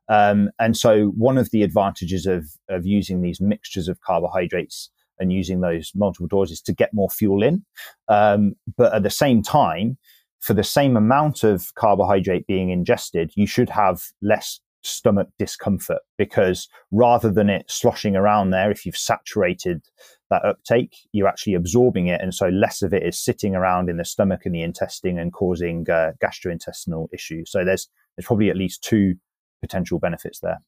[0.08, 5.32] Um, and so one of the advantages of, of using these mixtures of carbohydrates and
[5.32, 7.64] using those multiple doors is to get more fuel in.
[8.06, 9.98] Um, but at the same time,
[10.40, 16.68] for the same amount of carbohydrate being ingested, you should have less stomach discomfort because
[16.90, 19.82] rather than it sloshing around there, if you've saturated
[20.30, 22.20] that uptake, you're actually absorbing it.
[22.20, 25.32] And so less of it is sitting around in the stomach and the intestine and
[25.32, 27.50] causing uh, gastrointestinal issues.
[27.50, 29.14] So there's, there's probably at least two
[29.60, 30.58] potential benefits there.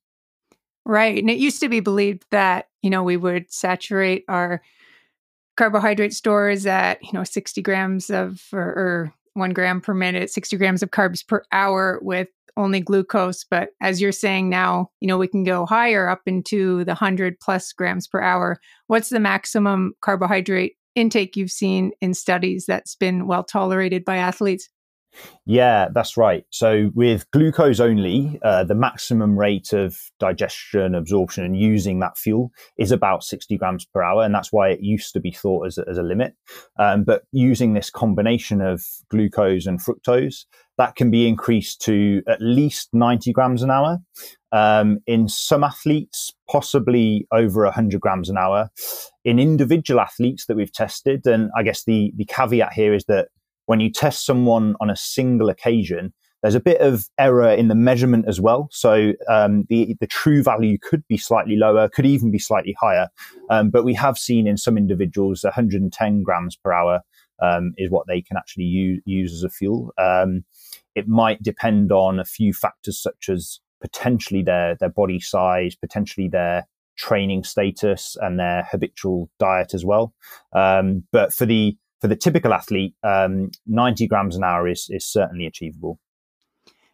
[0.84, 1.18] Right.
[1.18, 4.62] And it used to be believed that, you know, we would saturate our
[5.56, 10.56] carbohydrate stores at, you know, 60 grams of, or, or one gram per minute, 60
[10.56, 13.44] grams of carbs per hour with only glucose.
[13.44, 17.38] But as you're saying now, you know, we can go higher up into the 100
[17.40, 18.60] plus grams per hour.
[18.86, 24.68] What's the maximum carbohydrate intake you've seen in studies that's been well tolerated by athletes?
[25.46, 26.44] Yeah, that's right.
[26.50, 32.52] So with glucose only, uh, the maximum rate of digestion, absorption, and using that fuel
[32.78, 34.24] is about 60 grams per hour.
[34.24, 36.34] And that's why it used to be thought as a, as a limit.
[36.78, 40.44] Um, but using this combination of glucose and fructose,
[40.78, 43.98] that can be increased to at least 90 grams an hour.
[44.52, 48.70] Um, in some athletes, possibly over 100 grams an hour.
[49.24, 53.28] In individual athletes that we've tested, and I guess the, the caveat here is that
[53.70, 57.76] when you test someone on a single occasion, there's a bit of error in the
[57.76, 58.68] measurement as well.
[58.72, 63.10] So um, the the true value could be slightly lower, could even be slightly higher.
[63.48, 67.02] Um, but we have seen in some individuals 110 grams per hour
[67.40, 69.92] um, is what they can actually use, use as a fuel.
[69.98, 70.44] Um,
[70.96, 76.26] it might depend on a few factors such as potentially their their body size, potentially
[76.26, 80.12] their training status, and their habitual diet as well.
[80.52, 85.04] Um, but for the for the typical athlete, um, 90 grams an hour is, is
[85.04, 85.98] certainly achievable.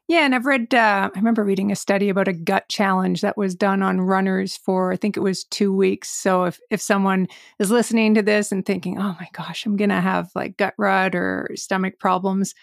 [0.09, 3.37] Yeah, and I've read, uh, I remember reading a study about a gut challenge that
[3.37, 6.09] was done on runners for, I think it was two weeks.
[6.09, 7.27] So if, if someone
[7.59, 10.75] is listening to this and thinking, oh my gosh, I'm going to have like gut
[10.79, 12.55] rut or stomach problems,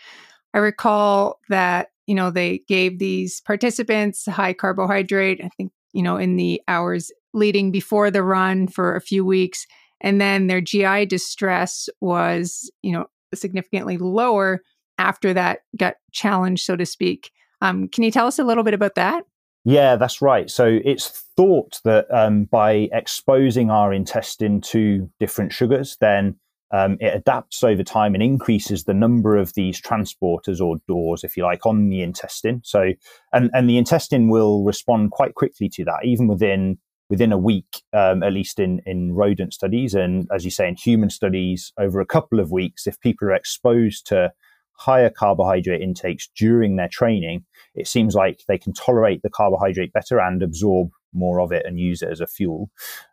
[0.54, 6.16] I recall that, you know, they gave these participants high carbohydrate, I think, you know,
[6.16, 9.68] in the hours leading before the run for a few weeks.
[10.02, 14.62] And then their GI distress was, you know, significantly lower
[14.98, 17.32] after that gut challenge, so to speak.
[17.62, 19.24] Um, can you tell us a little bit about that?
[19.66, 20.50] Yeah, that's right.
[20.50, 26.36] So it's thought that um, by exposing our intestine to different sugars, then
[26.72, 31.38] um, it adapts over time and increases the number of these transporters or doors, if
[31.38, 32.62] you like, on the intestine.
[32.66, 32.94] So,
[33.32, 36.80] and and the intestine will respond quite quickly to that, even within
[37.14, 40.76] within a week, um, at least in in rodent studies, and as you say, in
[40.76, 44.32] human studies, over a couple of weeks, if people are exposed to
[44.72, 47.46] higher carbohydrate intakes during their training,
[47.76, 51.80] it seems like they can tolerate the carbohydrate better and absorb more of it and
[51.80, 52.72] use it as a fuel.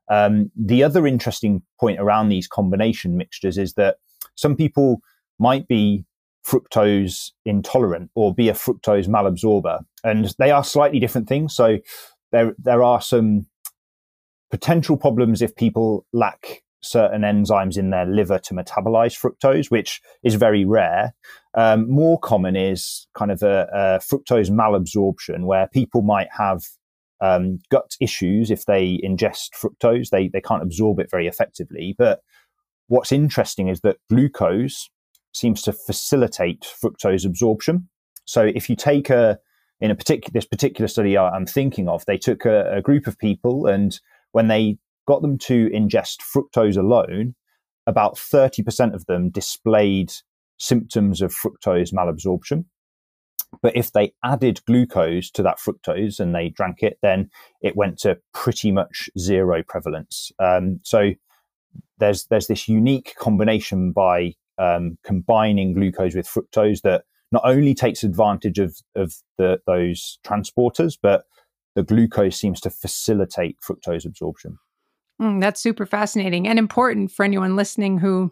[0.09, 3.97] Um, the other interesting point around these combination mixtures is that
[4.35, 5.03] some people
[5.39, 6.07] might be
[6.43, 11.55] fructose intolerant or be a fructose malabsorber, and they are slightly different things.
[11.55, 11.81] So
[12.33, 13.47] there there are some
[14.51, 20.35] potential problems if people lack certain enzymes in their liver to metabolize fructose, which is
[20.35, 21.15] very rare.
[21.55, 26.63] Um, more common is kind of a, a, fructose malabsorption, where people might have
[27.21, 30.11] um, gut issues if they ingest fructose.
[30.11, 31.95] They they can't absorb it very effectively.
[31.99, 32.21] But
[32.89, 34.89] what's interesting is that glucose
[35.33, 37.89] seems to facilitate fructose absorption.
[38.25, 39.39] So if you take a
[39.81, 43.19] in a particular this particular study I'm thinking of, they took a, a group of
[43.19, 43.99] people and
[44.33, 47.35] when they got them to ingest fructose alone,
[47.87, 50.13] about 30% of them displayed
[50.59, 52.65] symptoms of fructose malabsorption.
[53.63, 57.31] But if they added glucose to that fructose and they drank it, then
[57.63, 60.31] it went to pretty much zero prevalence.
[60.39, 61.13] Um, so
[61.99, 68.05] there's there's this unique combination by um, combining glucose with fructose that not only takes
[68.05, 71.25] advantage of of the, those transporters, but
[71.75, 74.59] the glucose seems to facilitate fructose absorption.
[75.21, 78.31] Mm, that's super fascinating and important for anyone listening who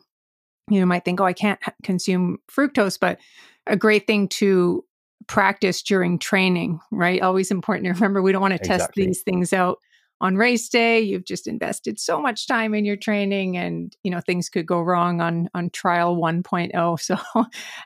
[0.71, 3.19] you know might think, "Oh, I can't consume fructose," but
[3.67, 4.85] a great thing to
[5.27, 7.21] practice during training, right?
[7.21, 9.05] Always important to remember we don't want to exactly.
[9.05, 9.79] test these things out
[10.21, 11.01] on race day.
[11.01, 14.81] You've just invested so much time in your training and, you know, things could go
[14.81, 16.99] wrong on on trial 1.0.
[17.01, 17.17] So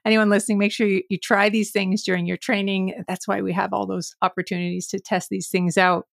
[0.04, 3.04] anyone listening, make sure you, you try these things during your training.
[3.06, 6.06] That's why we have all those opportunities to test these things out.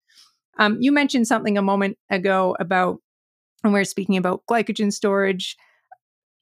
[0.59, 2.99] Um, you mentioned something a moment ago about
[3.61, 5.55] when we were speaking about glycogen storage.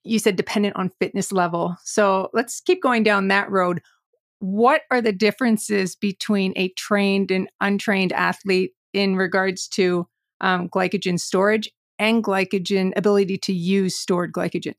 [0.04, 1.76] You said dependent on fitness level.
[1.84, 3.82] So let's keep going down that road.
[4.38, 10.06] What are the differences between a trained and untrained athlete in regards to
[10.40, 14.74] um, glycogen storage and glycogen ability to use stored glycogen?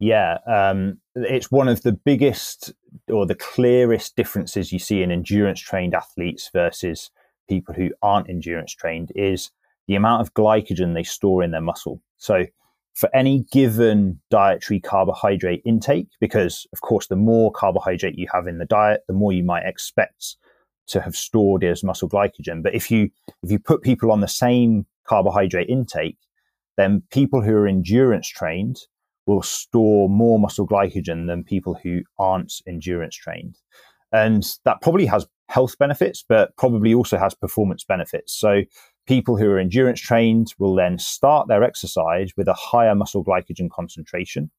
[0.00, 2.72] Yeah, um, it's one of the biggest
[3.10, 7.10] or the clearest differences you see in endurance trained athletes versus
[7.48, 9.50] people who aren't endurance trained is
[9.88, 12.00] the amount of glycogen they store in their muscle.
[12.18, 12.46] So,
[12.94, 18.58] for any given dietary carbohydrate intake, because of course, the more carbohydrate you have in
[18.58, 20.36] the diet, the more you might expect
[20.88, 22.62] to have stored as muscle glycogen.
[22.62, 23.10] But if you
[23.42, 26.18] if you put people on the same carbohydrate intake,
[26.76, 28.80] then people who are endurance trained
[29.26, 33.58] will store more muscle glycogen than people who aren't endurance trained.
[34.12, 38.32] And that probably has health benefits, but probably also has performance benefits.
[38.32, 38.62] So
[39.06, 43.70] people who are endurance trained will then start their exercise with a higher muscle glycogen
[43.70, 44.50] concentration.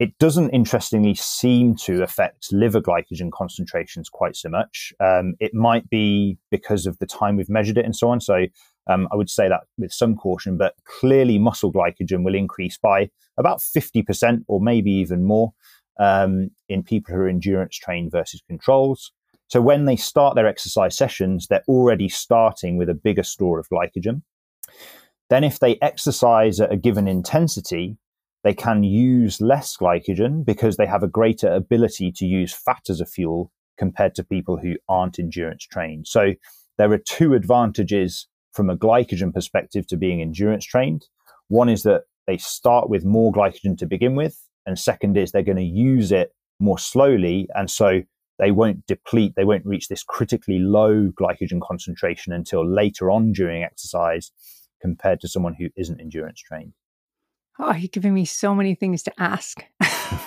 [0.00, 4.92] It doesn't interestingly seem to affect liver glycogen concentrations quite so much.
[4.98, 8.20] Um, it might be because of the time we've measured it and so on.
[8.20, 8.46] So
[8.88, 13.08] um, I would say that with some caution, but clearly muscle glycogen will increase by
[13.38, 15.52] about 50% or maybe even more
[16.00, 19.12] um, in people who are endurance trained versus controls.
[19.48, 23.68] So when they start their exercise sessions, they're already starting with a bigger store of
[23.68, 24.22] glycogen.
[25.30, 27.96] Then, if they exercise at a given intensity,
[28.44, 33.00] they can use less glycogen because they have a greater ability to use fat as
[33.00, 36.06] a fuel compared to people who aren't endurance trained.
[36.06, 36.34] So,
[36.76, 41.06] there are two advantages from a glycogen perspective to being endurance trained.
[41.48, 45.42] One is that they start with more glycogen to begin with, and second is they're
[45.42, 47.48] going to use it more slowly.
[47.54, 48.02] And so
[48.38, 53.62] they won't deplete, they won't reach this critically low glycogen concentration until later on during
[53.62, 54.32] exercise
[54.80, 56.72] compared to someone who isn't endurance trained.
[57.58, 59.64] Oh, you're giving me so many things to ask.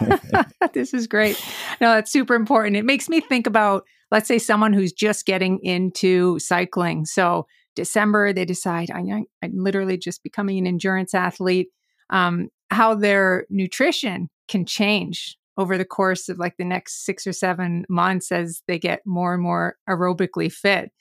[0.73, 1.41] this is great.
[1.81, 2.77] No, that's super important.
[2.77, 7.05] It makes me think about, let's say, someone who's just getting into cycling.
[7.05, 11.67] So, December, they decide, I, am literally just becoming an endurance athlete.
[12.09, 17.33] Um, how their nutrition can change over the course of like the next six or
[17.33, 20.91] seven months as they get more and more aerobically fit.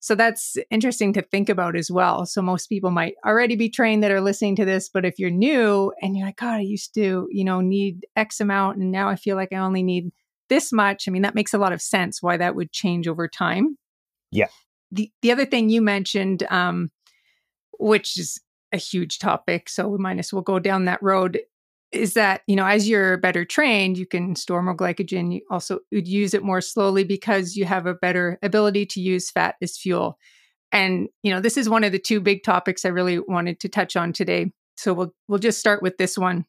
[0.00, 2.24] So that's interesting to think about as well.
[2.24, 5.30] So most people might already be trained that are listening to this, but if you're
[5.30, 9.08] new and you're like, God, I used to, you know, need X amount and now
[9.10, 10.10] I feel like I only need
[10.48, 11.06] this much.
[11.06, 13.76] I mean, that makes a lot of sense why that would change over time.
[14.30, 14.48] Yeah.
[14.90, 16.90] The the other thing you mentioned, um,
[17.78, 18.40] which is
[18.72, 21.40] a huge topic, so we might as well go down that road,
[21.92, 25.32] is that you know as you're better trained you can store more glycogen.
[25.32, 29.30] You also would use it more slowly because you have a better ability to use
[29.30, 30.18] fat as fuel.
[30.72, 33.68] And you know this is one of the two big topics i really wanted to
[33.68, 34.52] touch on today.
[34.76, 36.46] So we'll we'll just start with this one.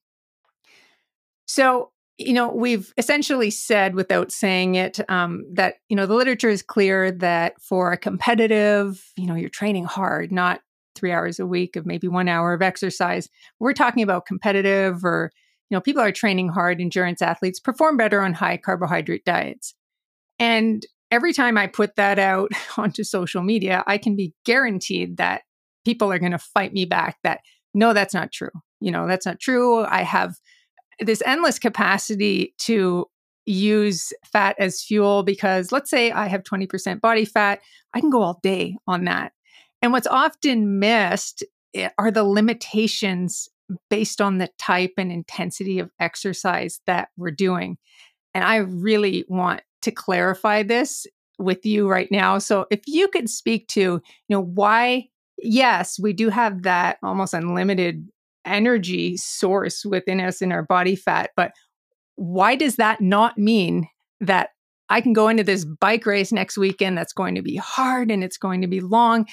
[1.46, 6.50] So you know we've essentially said without saying it um, that you know the literature
[6.50, 10.62] is clear that for a competitive you know you're training hard not
[11.02, 13.28] three hours a week of maybe one hour of exercise.
[13.60, 15.32] We're talking about competitive or,
[15.70, 19.74] you know, people are training hard, endurance athletes perform better on high carbohydrate diets.
[20.40, 25.42] And every time I put that out onto social media, I can be guaranteed that
[25.84, 27.42] people are going to fight me back that
[27.74, 28.52] no, that's not true.
[28.80, 29.84] You know, that's not true.
[29.86, 30.36] I have
[31.00, 33.08] this endless capacity to
[33.46, 37.60] use fat as fuel because let's say I have 20% body fat,
[37.94, 39.34] I can go all day on that.
[39.82, 43.50] And what's often missed eh, are the limitations
[43.90, 47.78] based on the type and intensity of exercise that we're doing.
[48.34, 51.08] And I really want to clarify this
[51.40, 52.38] with you right now.
[52.38, 55.08] So if you could speak to, you know, why
[55.42, 58.08] yes, we do have that almost unlimited
[58.46, 61.52] energy source within us in our body fat, but
[62.16, 63.88] why does that not mean
[64.20, 64.50] that
[64.90, 68.24] I can go into this bike race next weekend that's going to be hard and
[68.24, 69.26] it's going to be long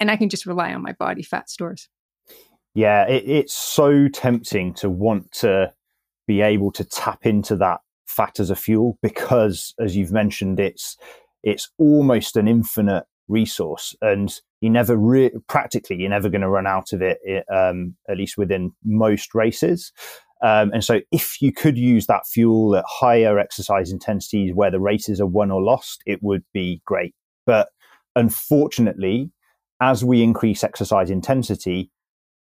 [0.00, 1.88] and I can just rely on my body fat stores.
[2.74, 5.72] Yeah, it, it's so tempting to want to
[6.26, 10.96] be able to tap into that fat as a fuel because, as you've mentioned, it's
[11.42, 16.66] it's almost an infinite resource, and you never re- practically you're never going to run
[16.66, 17.18] out of it.
[17.52, 19.92] Um, at least within most races.
[20.42, 24.80] Um, and so, if you could use that fuel at higher exercise intensities where the
[24.80, 27.14] races are won or lost, it would be great.
[27.46, 27.68] But
[28.16, 29.30] unfortunately,
[29.84, 31.90] as we increase exercise intensity,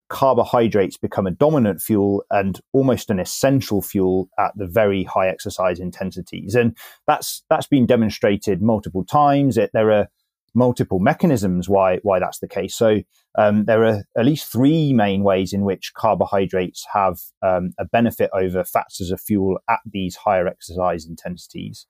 [0.08, 5.78] carbohydrates become a dominant fuel and almost an essential fuel at the very high exercise
[5.78, 6.56] intensities.
[6.56, 6.76] And
[7.06, 9.56] that's that's been demonstrated multiple times.
[9.56, 10.08] It, there are
[10.52, 12.74] multiple mechanisms why why that's the case.
[12.74, 13.02] So
[13.38, 18.30] um, there are at least three main ways in which carbohydrates have um, a benefit
[18.34, 21.86] over fats as a fuel at these higher exercise intensities.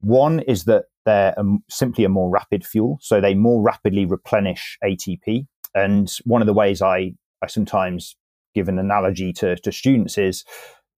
[0.00, 1.34] One is that they're
[1.70, 5.46] simply a more rapid fuel, so they more rapidly replenish ATP.
[5.74, 8.16] And one of the ways I, I sometimes
[8.54, 10.44] give an analogy to, to students is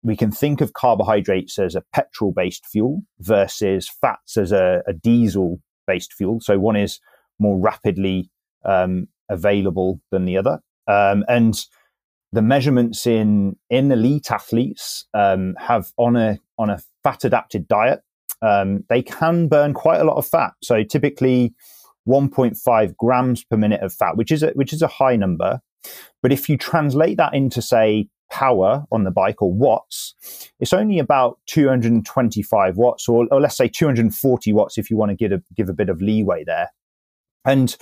[0.03, 4.93] we can think of carbohydrates as a petrol based fuel versus fats as a, a
[4.93, 6.41] diesel based fuel.
[6.41, 7.01] So one is
[7.39, 8.31] more rapidly
[8.65, 10.61] um, available than the other.
[10.87, 11.59] Um, and
[12.33, 18.03] the measurements in in elite athletes um, have on a on a fat adapted diet
[18.43, 20.53] um, they can burn quite a lot of fat.
[20.63, 21.55] So typically
[22.09, 25.61] 1.5 grams per minute of fat, which is a, which is a high number.
[26.23, 30.15] But if you translate that into say power on the bike or watts,
[30.61, 35.17] it's only about 225 watts, or, or let's say 240 watts if you want to
[35.17, 36.71] give a, give a bit of leeway there.
[37.45, 37.77] And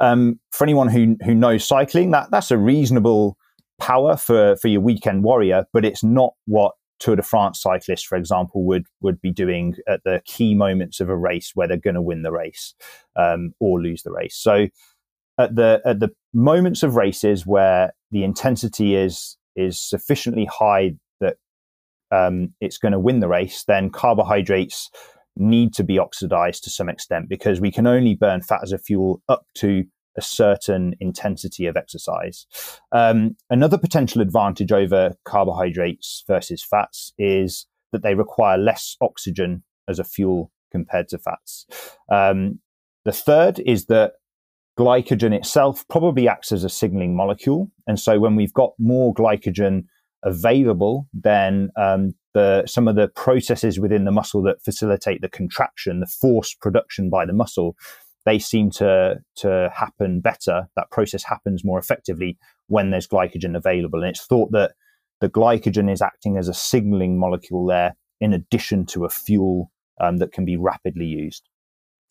[0.00, 3.36] um, for anyone who who knows cycling, that that's a reasonable
[3.78, 8.16] power for for your weekend warrior, but it's not what Tour de France cyclists, for
[8.16, 11.94] example, would would be doing at the key moments of a race where they're going
[11.94, 12.74] to win the race
[13.16, 14.36] um, or lose the race.
[14.36, 14.68] So
[15.38, 21.36] at the at the moments of races where the intensity is is sufficiently high that
[22.12, 24.90] um, it's going to win the race, then carbohydrates
[25.36, 28.78] need to be oxidized to some extent because we can only burn fat as a
[28.78, 29.84] fuel up to
[30.16, 32.46] a certain intensity of exercise.
[32.92, 39.98] Um, another potential advantage over carbohydrates versus fats is that they require less oxygen as
[39.98, 41.66] a fuel compared to fats.
[42.10, 42.60] Um,
[43.04, 44.14] the third is that
[44.78, 47.70] glycogen itself probably acts as a signaling molecule.
[47.86, 49.84] And so when we've got more glycogen
[50.22, 56.00] available, then um, the, some of the processes within the muscle that facilitate the contraction,
[56.00, 57.76] the force production by the muscle,
[58.30, 60.68] they seem to to happen better.
[60.76, 64.72] That process happens more effectively when there's glycogen available, and it's thought that
[65.20, 70.18] the glycogen is acting as a signaling molecule there in addition to a fuel um,
[70.18, 71.48] that can be rapidly used.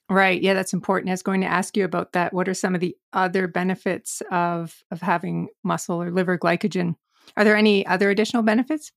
[0.10, 0.42] Right.
[0.42, 1.10] Yeah, that's important.
[1.10, 2.34] I was going to ask you about that.
[2.34, 6.96] What are some of the other benefits of of having muscle or liver glycogen?
[7.38, 8.92] Are there any other additional benefits?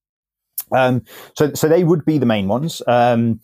[0.75, 1.05] Um,
[1.37, 2.83] so, so they would be the main ones.
[2.87, 3.41] Um,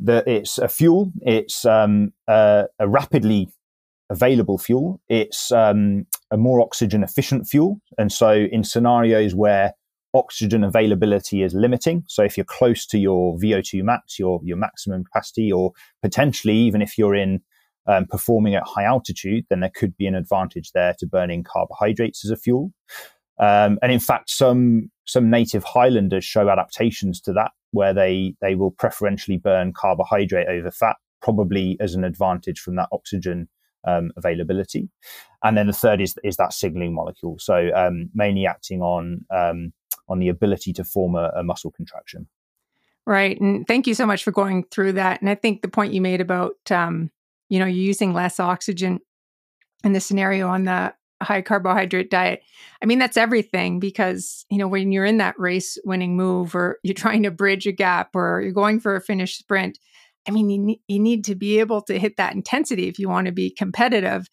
[0.00, 1.12] the, it's a fuel.
[1.22, 3.48] It's um, a, a, rapidly
[4.10, 5.00] available fuel.
[5.08, 9.74] It's um, a more oxygen efficient fuel, and so in scenarios where
[10.14, 12.04] oxygen availability is limiting.
[12.08, 15.72] So if you're close to your VO2 max, your, your maximum capacity, or
[16.02, 17.42] potentially even if you're in
[17.86, 22.24] um, performing at high altitude, then there could be an advantage there to burning carbohydrates
[22.24, 22.72] as a fuel.
[23.38, 28.54] Um, and in fact, some some native highlanders show adaptations to that, where they they
[28.54, 33.48] will preferentially burn carbohydrate over fat, probably as an advantage from that oxygen
[33.86, 34.88] um, availability.
[35.42, 39.72] And then the third is is that signaling molecule, so um, mainly acting on um,
[40.08, 42.28] on the ability to form a, a muscle contraction.
[43.06, 43.40] Right.
[43.40, 45.20] And thank you so much for going through that.
[45.20, 47.10] And I think the point you made about, um,
[47.48, 49.00] you know, you're using less oxygen
[49.82, 50.92] in the scenario on the
[51.22, 52.42] high carbohydrate diet.
[52.82, 56.78] I mean, that's everything because, you know, when you're in that race winning move or
[56.82, 59.78] you're trying to bridge a gap or you're going for a finish sprint,
[60.26, 63.08] I mean, you, ne- you need to be able to hit that intensity if you
[63.08, 64.28] want to be competitive.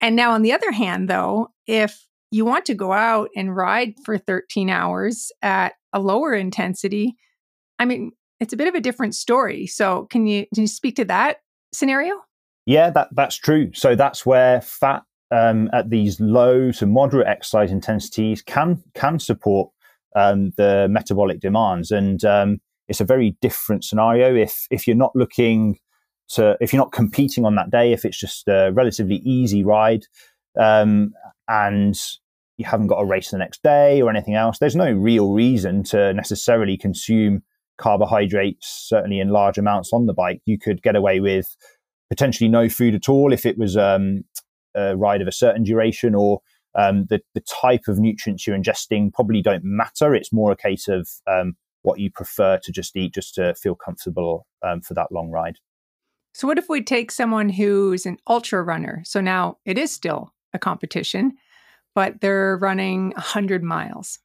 [0.00, 3.94] And now, on the other hand, though, if you want to go out and ride
[4.04, 7.16] for 13 hours at a lower intensity,
[7.78, 9.66] I mean, it's a bit of a different story.
[9.66, 11.38] So, can you can you speak to that
[11.72, 12.14] scenario?
[12.66, 13.72] Yeah, that that's true.
[13.74, 19.70] So that's where fat um, at these low to moderate exercise intensities can can support
[20.16, 25.14] um, the metabolic demands, and um, it's a very different scenario if if you're not
[25.14, 25.78] looking
[26.30, 30.06] to if you're not competing on that day, if it's just a relatively easy ride,
[30.58, 31.12] um,
[31.48, 31.98] and
[32.56, 35.82] you haven't got a race the next day or anything else, there's no real reason
[35.82, 37.42] to necessarily consume
[37.78, 40.42] carbohydrates, certainly in large amounts on the bike.
[40.44, 41.56] You could get away with
[42.10, 44.24] potentially no food at all if it was um,
[44.74, 46.40] a ride of a certain duration or
[46.74, 50.14] um, the, the type of nutrients you're ingesting probably don't matter.
[50.14, 53.74] It's more a case of um, what you prefer to just eat just to feel
[53.74, 55.56] comfortable um, for that long ride.
[56.32, 59.02] So, what if we take someone who's an ultra runner?
[59.04, 61.32] So now it is still a competition,
[61.94, 64.18] but they're running 100 miles.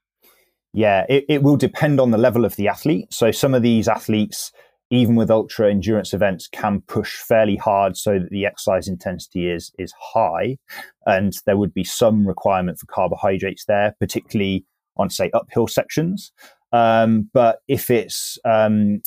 [0.74, 3.14] Yeah, it, it will depend on the level of the athlete.
[3.14, 4.52] So some of these athletes,
[4.96, 9.72] even with ultra endurance events, can push fairly hard so that the exercise intensity is
[9.78, 10.58] is high,
[11.06, 14.66] and there would be some requirement for carbohydrates there, particularly
[14.98, 16.32] on say uphill sections.
[16.72, 19.02] Um, but if it's um,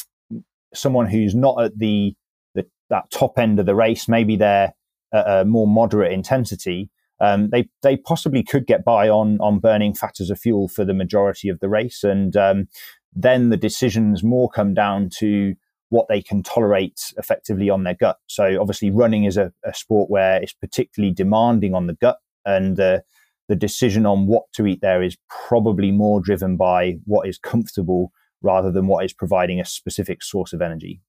[0.74, 2.14] someone who's not at the,
[2.54, 4.72] the that top end of the race, maybe they're
[5.12, 9.94] at a more moderate intensity, um, they they possibly could get by on on burning
[9.94, 12.68] fat as a fuel for the majority of the race, and um,
[13.12, 15.54] then the decisions more come down to
[15.90, 18.18] what they can tolerate effectively on their gut.
[18.26, 22.78] So obviously, running is a, a sport where it's particularly demanding on the gut, and
[22.78, 23.00] uh,
[23.48, 28.12] the decision on what to eat there is probably more driven by what is comfortable
[28.42, 31.00] rather than what is providing a specific source of energy.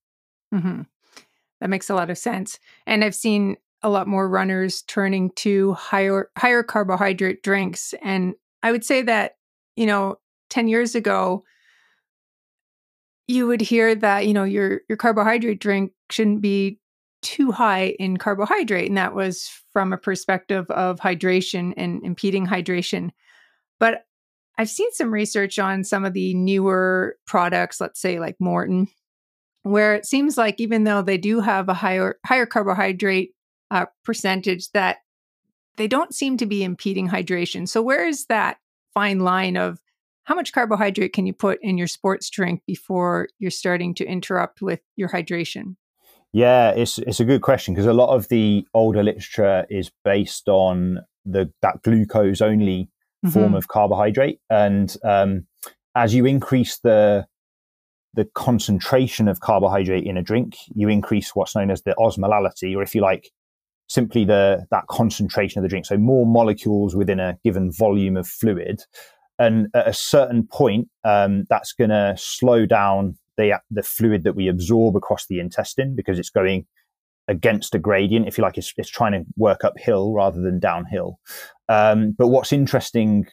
[0.54, 0.84] Mm-hmm.
[1.62, 2.58] That makes a lot of sense.
[2.88, 8.72] And I've seen a lot more runners turning to higher higher carbohydrate drinks and i
[8.72, 9.38] would say that
[9.76, 10.18] you know
[10.50, 11.44] 10 years ago
[13.30, 16.80] you would hear that you know your your carbohydrate drink shouldn't be
[17.22, 23.10] too high in carbohydrate and that was from a perspective of hydration and impeding hydration
[23.80, 24.06] but
[24.58, 28.88] i've seen some research on some of the newer products let's say like Maurten
[29.64, 33.34] where it seems like even though they do have a higher higher carbohydrate
[33.72, 34.98] uh, percentage that
[35.78, 37.68] they don't seem to be impeding hydration.
[37.68, 38.58] So, where is that
[38.94, 39.80] fine line of
[40.30, 44.62] how much carbohydrate can you put in your sports drink before you're starting to interrupt
[44.62, 45.76] with your hydration?
[46.34, 50.48] Yeah, it's it's a good question because a lot of the older literature is based
[50.48, 52.92] on the that glucose only
[53.26, 53.30] mm-hmm.
[53.30, 55.48] form of carbohydrate, and um,
[55.96, 57.26] as you increase the
[58.14, 62.84] the concentration of carbohydrate in a drink, you increase what's known as the osmolality, or
[62.84, 63.32] if you like,
[63.88, 65.88] simply the that concentration of the drink.
[65.88, 68.84] So more molecules within a given volume of fluid,
[69.40, 74.36] and at a certain point, um, that's going to slow down the the fluid that
[74.36, 76.66] we absorb across the intestine because it's going
[77.28, 78.28] against a gradient.
[78.28, 81.20] If you like, it's, it's trying to work uphill rather than downhill.
[81.70, 83.28] Um, but what's interesting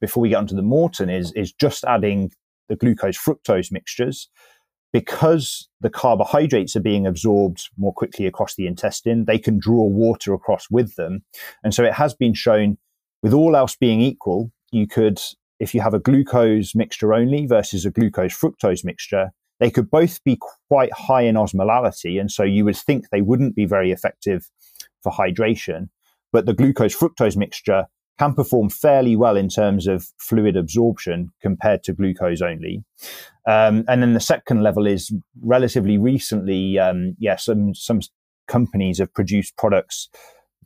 [0.00, 2.32] before we get onto the Maurten is is just adding
[2.68, 4.28] the glucose fructose mixtures
[4.92, 10.34] because the carbohydrates are being absorbed more quickly across the intestine, they can draw water
[10.34, 11.24] across with them.
[11.64, 12.76] And so it has been shown,
[13.22, 15.18] with all else being equal, you could,
[15.62, 20.22] if you have a glucose mixture only versus a glucose fructose mixture, they could both
[20.24, 20.36] be
[20.68, 22.20] quite high in osmolality.
[22.20, 24.50] And so you would think they wouldn't be very effective
[25.04, 25.88] for hydration.
[26.32, 27.86] But the glucose fructose mixture
[28.18, 32.82] can perform fairly well in terms of fluid absorption compared to glucose only.
[33.46, 38.00] Um, and then the second level is relatively recently, um, yeah, some, some
[38.48, 40.08] companies have produced products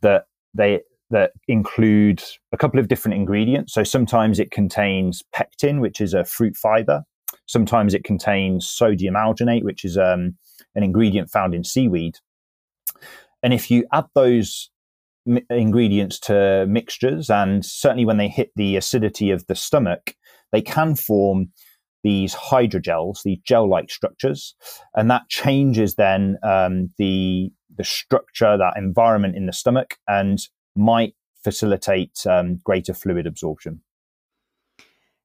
[0.01, 0.25] that
[0.55, 3.73] they that include a couple of different ingredients.
[3.73, 7.03] So sometimes it contains pectin, which is a fruit fiber.
[7.45, 10.35] Sometimes it contains sodium alginate, which is um,
[10.75, 12.17] an ingredient found in seaweed.
[13.41, 14.69] And if you add those
[15.25, 20.15] mi- ingredients to mixtures, and certainly when they hit the acidity of the stomach,
[20.51, 21.51] they can form
[22.03, 24.55] these hydrogels, these gel-like structures,
[24.95, 30.47] and that changes then um, the the structure, that environment in the stomach, and
[30.77, 33.81] might facilitate um, greater fluid absorption.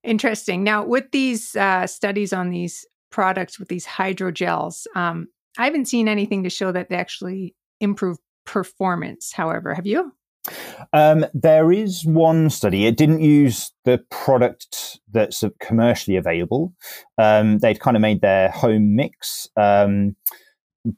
[0.03, 0.65] Interesting.
[0.65, 5.29] Now, with these uh, studies on these products with these hydrogels, um,
[5.59, 9.33] I haven't seen anything to show that they actually improve performance.
[9.33, 10.13] However, have you?
[10.93, 12.87] Um, there is one study.
[12.87, 16.75] It didn't use the product that's commercially available.
[17.17, 19.49] Um, they'd kind of made their home mix.
[19.57, 20.17] Um,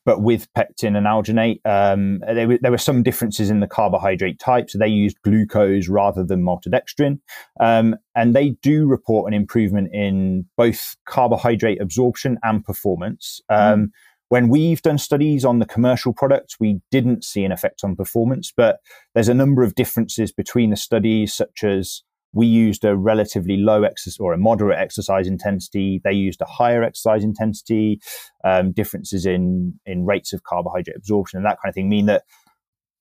[0.05, 4.71] but with pectin and alginate, um, there, there, were some differences in the carbohydrate type.
[4.71, 7.21] So they used glucose rather than maltodextrin.
[7.61, 13.41] Um, and they do report an improvement in both carbohydrate absorption and performance.
[13.51, 13.91] Mm.
[14.31, 18.53] When we've done studies on the commercial products, we didn't see an effect on performance,
[18.57, 18.81] but
[19.15, 22.03] there's a number of differences between the studies, such as
[22.35, 26.01] we used a relatively low exercise or a moderate exercise intensity.
[26.05, 28.01] They used a higher exercise intensity.
[28.45, 32.25] Um, differences in in rates of carbohydrate absorption and that kind of thing mean that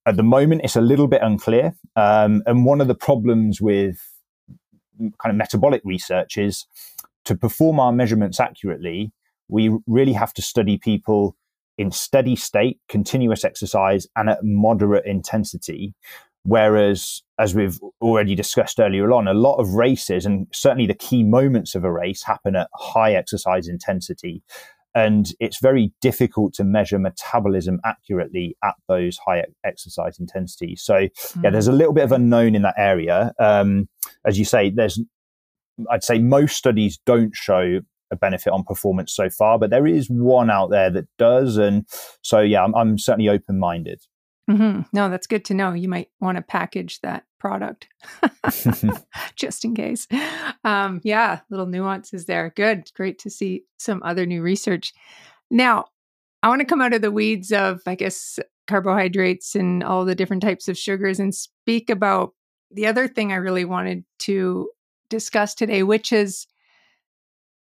[0.05, 1.75] at the moment it's a little bit unclear.
[1.95, 3.99] Um, and one of the problems with
[4.99, 6.65] kind of metabolic research is
[7.25, 9.11] to perform our measurements accurately,
[9.47, 11.35] we really have to study people
[11.77, 15.93] in steady state, continuous exercise, and at moderate intensity.
[16.45, 21.23] Whereas, as we've already discussed earlier on, a lot of races and certainly the key
[21.23, 24.43] moments of a race happen at high exercise intensity.
[24.95, 30.83] And it's very difficult to measure metabolism accurately at those high exercise intensities.
[30.83, 31.43] So, mm.
[31.43, 31.77] yeah, there's a hmm.
[31.77, 33.33] little bit of unknown in that area.
[33.39, 33.89] Um,
[34.23, 35.01] as you say, there's,
[35.89, 37.79] I'd say most studies don't show
[38.11, 41.57] a benefit on performance so far, but there is one out there that does.
[41.57, 41.87] And
[42.21, 44.03] so, yeah, I'm, I'm certainly open minded.
[44.49, 44.81] Mm-hmm.
[44.91, 45.73] No, that's good to know.
[45.73, 47.87] You might want to package that product
[49.35, 50.07] just in case.
[50.63, 52.51] Um, yeah, little nuances there.
[52.55, 52.91] Good.
[52.93, 54.93] Great to see some other new research.
[55.49, 55.85] Now,
[56.41, 58.37] I want to come out of the weeds of, I guess,
[58.67, 62.33] carbohydrates and all the different types of sugars and speak about
[62.71, 64.69] the other thing I really wanted to
[65.09, 66.47] discuss today, which is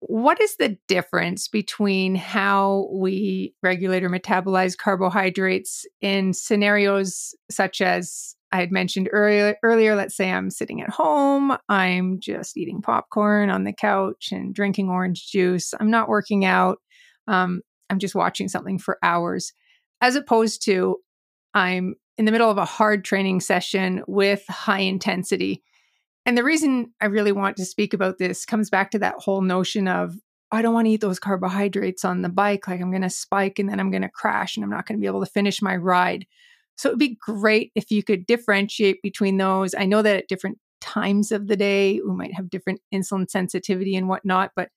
[0.01, 8.35] what is the difference between how we regulate or metabolize carbohydrates in scenarios such as
[8.51, 13.49] I had mentioned earlier, earlier, let's say I'm sitting at home, I'm just eating popcorn
[13.49, 15.73] on the couch and drinking orange juice.
[15.79, 16.79] I'm not working out.
[17.27, 19.53] Um, I'm just watching something for hours,
[20.01, 20.97] as opposed to
[21.53, 25.63] I'm in the middle of a hard training session with high intensity.
[26.29, 29.41] And the reason I really want to speak about this comes back to that whole
[29.41, 30.13] notion of
[30.51, 32.67] I don't want to eat those carbohydrates on the bike.
[32.67, 34.99] Like I'm going to spike and then I'm going to crash and I'm not going
[34.99, 36.27] to be able to finish my ride.
[36.75, 39.73] So it'd be great if you could differentiate between those.
[39.73, 43.95] I know that at different times of the day, we might have different insulin sensitivity
[43.95, 44.69] and whatnot, but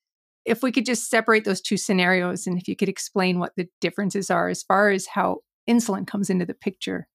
[0.45, 3.67] if we could just separate those two scenarios and if you could explain what the
[3.79, 7.07] differences are as far as how insulin comes into the picture.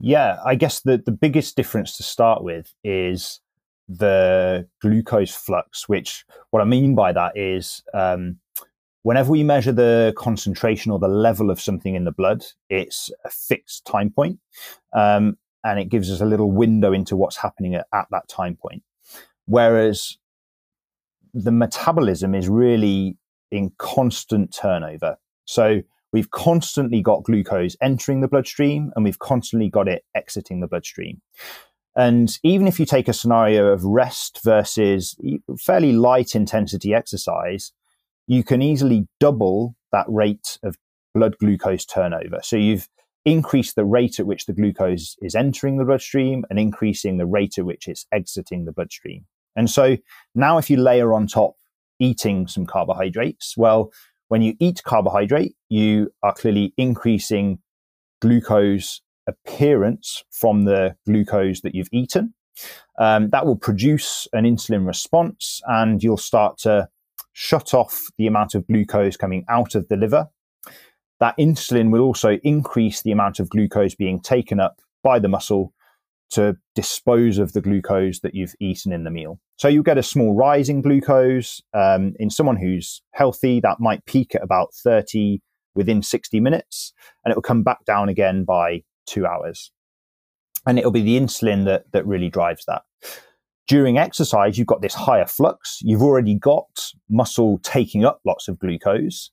[0.00, 3.40] Yeah, I guess the, the biggest difference to start with is
[3.88, 8.38] the glucose flux, which what I mean by that is um,
[9.02, 13.30] whenever we measure the concentration or the level of something in the blood, it's a
[13.30, 14.38] fixed time point,
[14.92, 18.56] um, and it gives us a little window into what's happening at, at that time
[18.56, 18.82] point.
[19.46, 20.16] Whereas
[21.34, 23.18] the metabolism is really
[23.50, 25.16] in constant turnover.
[25.44, 25.82] So
[26.12, 31.20] we've constantly got glucose entering the bloodstream and we've constantly got it exiting the bloodstream.
[31.96, 35.16] And even if you take a scenario of rest versus
[35.58, 37.72] fairly light intensity exercise,
[38.26, 40.76] you can easily double that rate of
[41.14, 42.40] blood glucose turnover.
[42.42, 42.88] So you've
[43.24, 47.58] increased the rate at which the glucose is entering the bloodstream and increasing the rate
[47.58, 49.24] at which it's exiting the bloodstream.
[49.56, 49.96] And so
[50.34, 51.54] now if you layer on top
[52.00, 53.92] eating some carbohydrates, well,
[54.28, 57.60] when you eat carbohydrate, you are clearly increasing
[58.20, 62.34] glucose appearance from the glucose that you've eaten.
[62.98, 66.88] um, that will produce an insulin response and you'll start to
[67.32, 70.28] shut off the amount of glucose coming out of the liver.
[71.20, 75.72] That insulin will also increase the amount of glucose being taken up by the muscle
[76.30, 79.38] to dispose of the glucose that you've eaten in the meal.
[79.56, 81.62] So you get a small rise in glucose.
[81.72, 85.40] Um, in someone who's healthy, that might peak at about 30
[85.74, 86.92] within 60 minutes,
[87.24, 89.70] and it will come back down again by two hours.
[90.66, 92.82] And it'll be the insulin that, that really drives that.
[93.66, 95.78] During exercise, you've got this higher flux.
[95.82, 99.30] You've already got muscle taking up lots of glucose,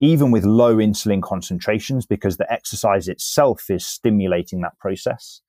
[0.00, 5.40] even with low insulin concentrations, because the exercise itself is stimulating that process.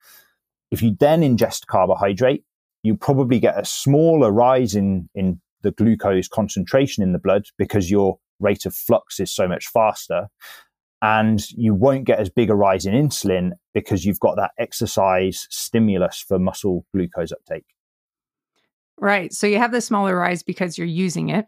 [0.71, 2.43] If you then ingest carbohydrate,
[2.81, 7.89] you probably get a smaller rise in, in the glucose concentration in the blood because
[7.89, 10.27] your rate of flux is so much faster.
[11.03, 15.47] And you won't get as big a rise in insulin because you've got that exercise
[15.49, 17.65] stimulus for muscle glucose uptake.
[18.97, 19.33] Right.
[19.33, 21.45] So you have the smaller rise because you're using it.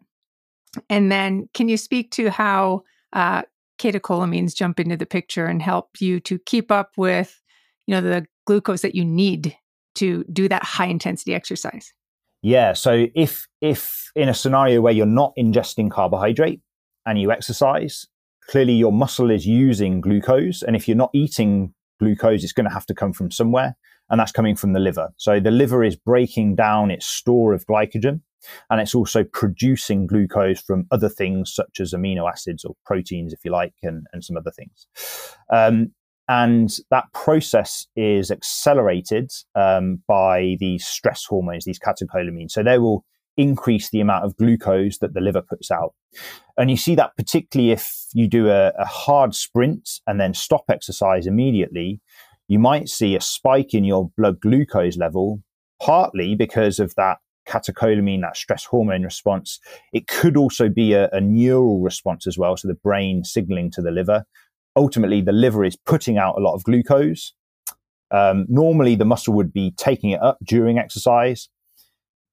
[0.90, 2.84] And then can you speak to how
[3.14, 3.44] uh,
[3.80, 7.42] catecholamines jump into the picture and help you to keep up with,
[7.88, 9.56] you know, the glucose that you need
[9.96, 11.94] to do that high intensity exercise?
[12.42, 12.74] Yeah.
[12.74, 16.60] So if if in a scenario where you're not ingesting carbohydrate
[17.06, 18.06] and you exercise,
[18.50, 22.74] clearly your muscle is using glucose, and if you're not eating glucose, it's going to
[22.74, 23.76] have to come from somewhere,
[24.10, 25.10] and that's coming from the liver.
[25.18, 28.22] So the liver is breaking down its store of glycogen,
[28.70, 33.40] and it's also producing glucose from other things such as amino acids or proteins, if
[33.44, 34.88] you like, and, and some other things.
[35.52, 35.92] Um,
[36.28, 42.52] and that process is accelerated um, by these stress hormones, these catecholamines.
[42.52, 43.06] So they will
[43.38, 45.94] increase the amount of glucose that the liver puts out.
[46.58, 50.66] And you see that particularly if you do a, a hard sprint and then stop
[50.70, 52.00] exercise immediately,
[52.48, 55.42] you might see a spike in your blood glucose level,
[55.82, 57.18] partly because of that
[57.48, 59.60] catecholamine, that stress hormone response.
[59.94, 62.56] It could also be a, a neural response as well.
[62.58, 64.26] So the brain signaling to the liver
[64.76, 67.34] ultimately the liver is putting out a lot of glucose.
[68.12, 71.50] Um, normally, the muscle would be taking it up during exercise.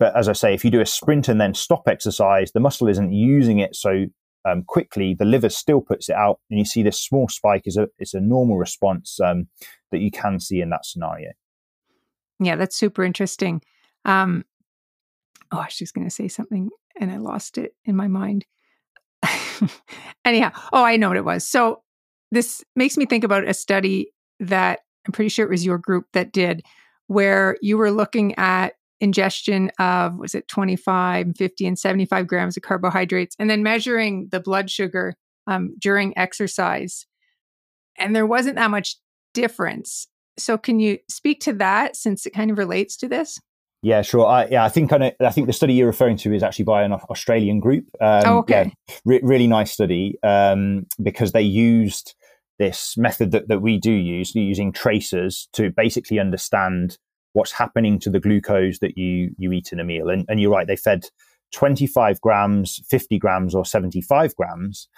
[0.03, 2.89] But as I say, if you do a sprint and then stop exercise, the muscle
[2.89, 4.07] isn't using it so
[4.45, 5.15] um, quickly.
[5.15, 8.13] The liver still puts it out, and you see this small spike is a it's
[8.13, 9.47] a normal response um,
[9.93, 11.31] that you can see in that scenario.
[12.41, 13.63] Yeah, that's super interesting.
[14.05, 14.45] Um,
[15.53, 18.45] oh, I was just going to say something and I lost it in my mind.
[20.25, 21.47] Anyhow, oh, I know what it was.
[21.47, 21.85] So
[22.33, 26.07] this makes me think about a study that I'm pretty sure it was your group
[26.13, 26.65] that did,
[27.07, 28.73] where you were looking at
[29.03, 34.41] ingestion of, was it 25, 50, and 75 grams of carbohydrates, and then measuring the
[34.41, 35.15] blood sugar
[35.47, 37.07] um, during exercise.
[37.99, 38.97] And there wasn't that much
[39.35, 40.07] difference.
[40.39, 43.39] So, can you speak to that since it kind of relates to this?
[43.83, 44.27] Yeah, sure.
[44.27, 46.67] I, yeah, I think I, know, I think the study you're referring to is actually
[46.67, 47.85] by an Australian group.
[48.01, 48.73] Um, oh, okay.
[48.89, 52.15] Yeah, re- really nice study um, because they used
[52.61, 56.97] this method that, that we do use, using tracers to basically understand
[57.33, 60.09] what's happening to the glucose that you, you eat in a meal.
[60.11, 61.07] And, and you're right, they fed
[61.53, 64.89] 25 grams, 50 grams, or 75 grams,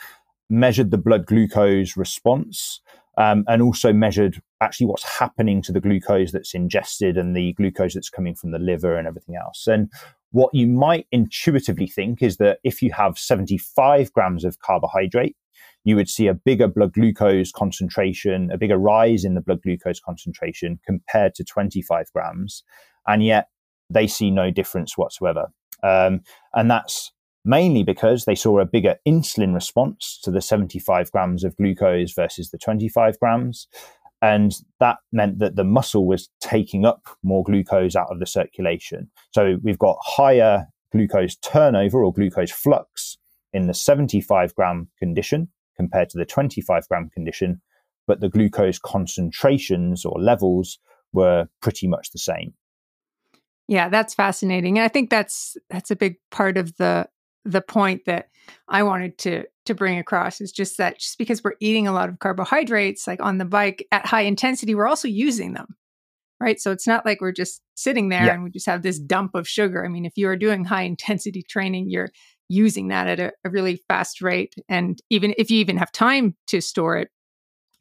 [0.50, 2.80] measured the blood glucose response,
[3.16, 7.94] um, and also measured actually what's happening to the glucose that's ingested and the glucose
[7.94, 9.66] that's coming from the liver and everything else.
[9.66, 9.90] And
[10.30, 15.36] what you might intuitively think is that if you have 75 grams of carbohydrate,
[15.84, 20.00] you would see a bigger blood glucose concentration, a bigger rise in the blood glucose
[20.00, 22.64] concentration compared to 25 grams.
[23.06, 23.48] And yet
[23.90, 25.52] they see no difference whatsoever.
[25.82, 26.22] Um,
[26.54, 27.12] and that's
[27.44, 32.50] mainly because they saw a bigger insulin response to the 75 grams of glucose versus
[32.50, 33.68] the 25 grams.
[34.22, 39.10] And that meant that the muscle was taking up more glucose out of the circulation.
[39.32, 43.18] So we've got higher glucose turnover or glucose flux
[43.52, 47.60] in the 75 gram condition compared to the 25 gram condition,
[48.06, 50.78] but the glucose concentrations or levels
[51.12, 52.54] were pretty much the same.
[53.68, 54.78] Yeah, that's fascinating.
[54.78, 57.08] And I think that's that's a big part of the
[57.44, 58.28] the point that
[58.68, 62.10] I wanted to to bring across is just that just because we're eating a lot
[62.10, 65.76] of carbohydrates like on the bike at high intensity, we're also using them.
[66.40, 66.60] Right?
[66.60, 68.34] So it's not like we're just sitting there yeah.
[68.34, 69.84] and we just have this dump of sugar.
[69.84, 72.10] I mean, if you are doing high intensity training, you're
[72.48, 74.54] using that at a, a really fast rate.
[74.68, 77.08] And even if you even have time to store it,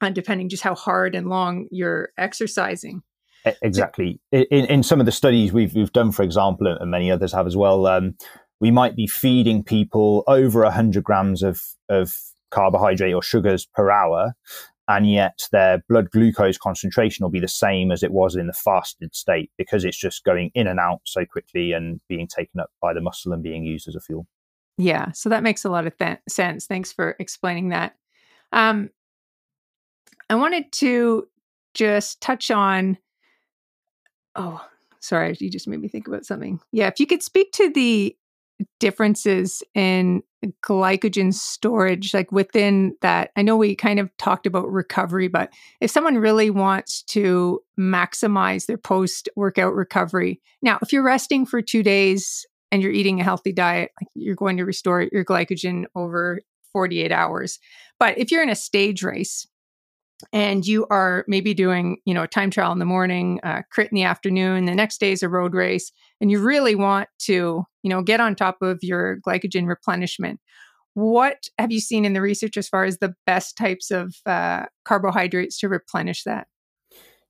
[0.01, 3.01] uh, depending just how hard and long you're exercising.
[3.61, 4.20] Exactly.
[4.32, 7.45] In, in some of the studies we've we've done, for example, and many others have
[7.45, 8.16] as well, um,
[8.59, 12.18] we might be feeding people over 100 grams of, of
[12.51, 14.34] carbohydrate or sugars per hour.
[14.88, 18.53] and yet their blood glucose concentration will be the same as it was in the
[18.53, 22.70] fasted state because it's just going in and out so quickly and being taken up
[22.82, 24.28] by the muscle and being used as a fuel.
[24.78, 26.65] Yeah, so that makes a lot of th- sense.
[26.65, 27.95] Thanks for explaining that.
[28.51, 28.89] Um,
[30.30, 31.28] I wanted to
[31.74, 32.97] just touch on.
[34.36, 34.65] Oh,
[34.99, 36.59] sorry, you just made me think about something.
[36.71, 38.15] Yeah, if you could speak to the
[38.80, 40.24] differences in
[40.61, 45.89] glycogen storage like within that i know we kind of talked about recovery but if
[45.89, 51.82] someone really wants to maximize their post workout recovery now if you're resting for 2
[51.82, 56.41] days and you're eating a healthy diet you're going to restore your glycogen over
[56.74, 57.59] 48 hours.
[57.99, 59.47] But if you're in a stage race
[60.34, 63.91] and you are maybe doing you know a time trial in the morning uh, crit
[63.91, 67.63] in the afternoon the next day is a road race and you really want to
[67.84, 70.39] you know get on top of your glycogen replenishment
[70.93, 74.65] what have you seen in the research as far as the best types of uh,
[74.86, 76.47] carbohydrates to replenish that?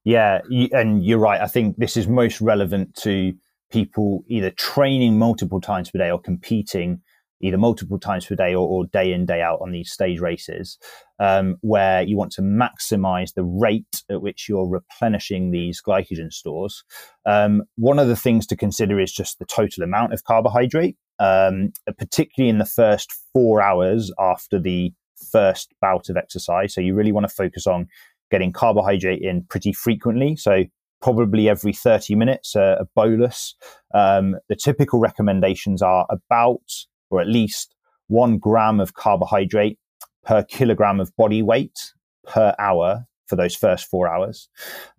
[0.03, 0.41] Yeah
[0.73, 3.33] and you're right i think this is most relevant to
[3.73, 7.01] people either training multiple times per day or competing
[7.41, 10.77] either multiple times per day or, or day in, day out on these stage races,
[11.19, 16.85] um, where you want to maximize the rate at which you're replenishing these glycogen stores.
[17.25, 21.73] Um, one of the things to consider is just the total amount of carbohydrate, um,
[21.97, 24.93] particularly in the first four hours after the
[25.31, 26.73] first bout of exercise.
[26.73, 27.87] So you really want to focus on
[28.31, 30.37] getting carbohydrate in pretty frequently.
[30.37, 30.63] So
[31.03, 33.55] probably every 30 minutes, uh, a bolus.
[33.93, 36.71] Um, the typical recommendations are about
[37.09, 37.75] or at least
[38.07, 39.77] one gram of carbohydrate
[40.23, 41.91] per kilogram of body weight
[42.25, 44.47] per hour for those first four hours.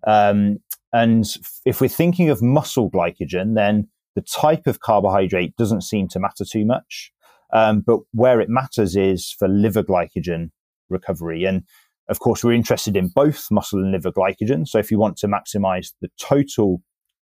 [0.05, 0.59] Um,
[0.93, 1.25] and
[1.65, 6.45] if we're thinking of muscle glycogen, then the type of carbohydrate doesn't seem to matter
[6.45, 7.11] too much.
[7.51, 10.51] Um, but where it matters is for liver glycogen
[10.89, 11.45] recovery.
[11.45, 11.63] And
[12.07, 14.67] of course, we're interested in both muscle and liver glycogen.
[14.67, 16.81] So if you want to maximize the total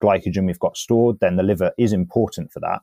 [0.03, 2.81] glycogen we've got stored, then the liver is important for that.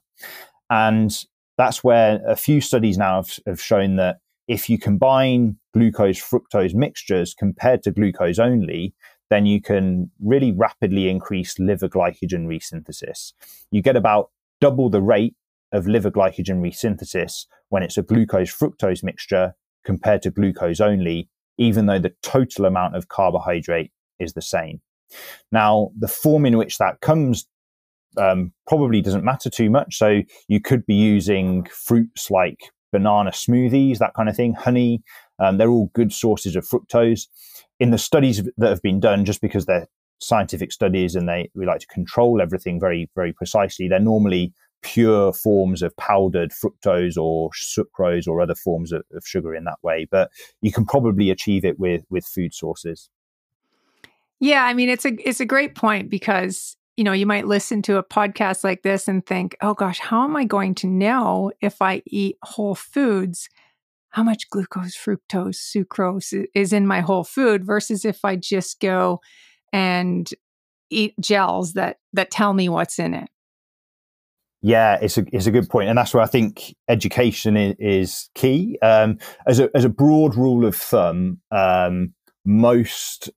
[0.69, 1.15] And
[1.57, 4.17] that's where a few studies now have, have shown that
[4.47, 8.93] if you combine glucose fructose mixtures compared to glucose only,
[9.29, 13.33] then you can really rapidly increase liver glycogen resynthesis.
[13.69, 14.29] You get about
[14.59, 15.35] double the rate
[15.71, 21.85] of liver glycogen resynthesis when it's a glucose fructose mixture compared to glucose only, even
[21.85, 24.81] though the total amount of carbohydrate is the same.
[25.51, 27.47] Now, the form in which that comes
[28.17, 29.97] um, probably doesn't matter too much.
[29.97, 32.59] So you could be using fruits like
[32.91, 35.01] banana smoothies, that kind of thing, honey.
[35.39, 37.27] Um, they're all good sources of fructose.
[37.79, 39.87] In the studies that have been done, just because they're
[40.19, 45.33] scientific studies and they we like to control everything very very precisely, they're normally pure
[45.33, 50.07] forms of powdered fructose or sucrose or other forms of, of sugar in that way.
[50.09, 53.09] But you can probably achieve it with with food sources.
[54.39, 57.81] Yeah, I mean it's a it's a great point because you know, you might listen
[57.83, 61.51] to a podcast like this and think, oh gosh, how am I going to know
[61.61, 63.49] if I eat whole foods?
[64.09, 69.21] How much glucose, fructose, sucrose is in my whole food versus if I just go
[69.71, 70.29] and
[70.89, 73.29] eat gels that that tell me what's in it.
[74.61, 78.77] Yeah, it's a it's a good point, and that's where I think education is, key.
[78.83, 82.13] Um, as a as a broad rule of thumb, um,
[82.45, 83.31] most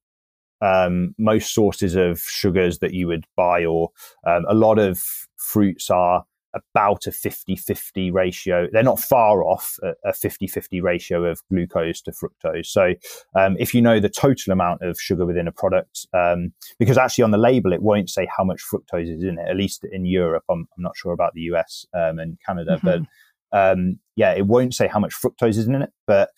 [0.60, 3.90] um, most sources of sugars that you would buy, or
[4.26, 5.02] um, a lot of
[5.36, 6.24] fruits are
[6.54, 8.68] about a 50 50 ratio.
[8.72, 12.66] They're not far off a 50 50 ratio of glucose to fructose.
[12.66, 12.94] So,
[13.34, 17.24] um, if you know the total amount of sugar within a product, um, because actually
[17.24, 20.04] on the label it won't say how much fructose is in it, at least in
[20.04, 20.44] Europe.
[20.50, 23.04] I'm, I'm not sure about the US um, and Canada, mm-hmm.
[23.50, 25.90] but um, yeah, it won't say how much fructose is in it.
[26.06, 26.30] But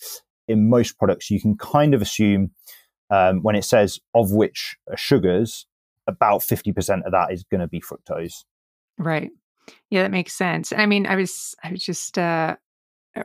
[0.49, 2.51] in most products, you can kind of assume
[3.11, 5.67] um, when it says of which sugars,
[6.07, 8.45] about 50% of that is going to be fructose.
[8.99, 9.31] Right.
[9.91, 10.73] Yeah, that makes sense.
[10.77, 12.57] I mean, I was, I was just, uh,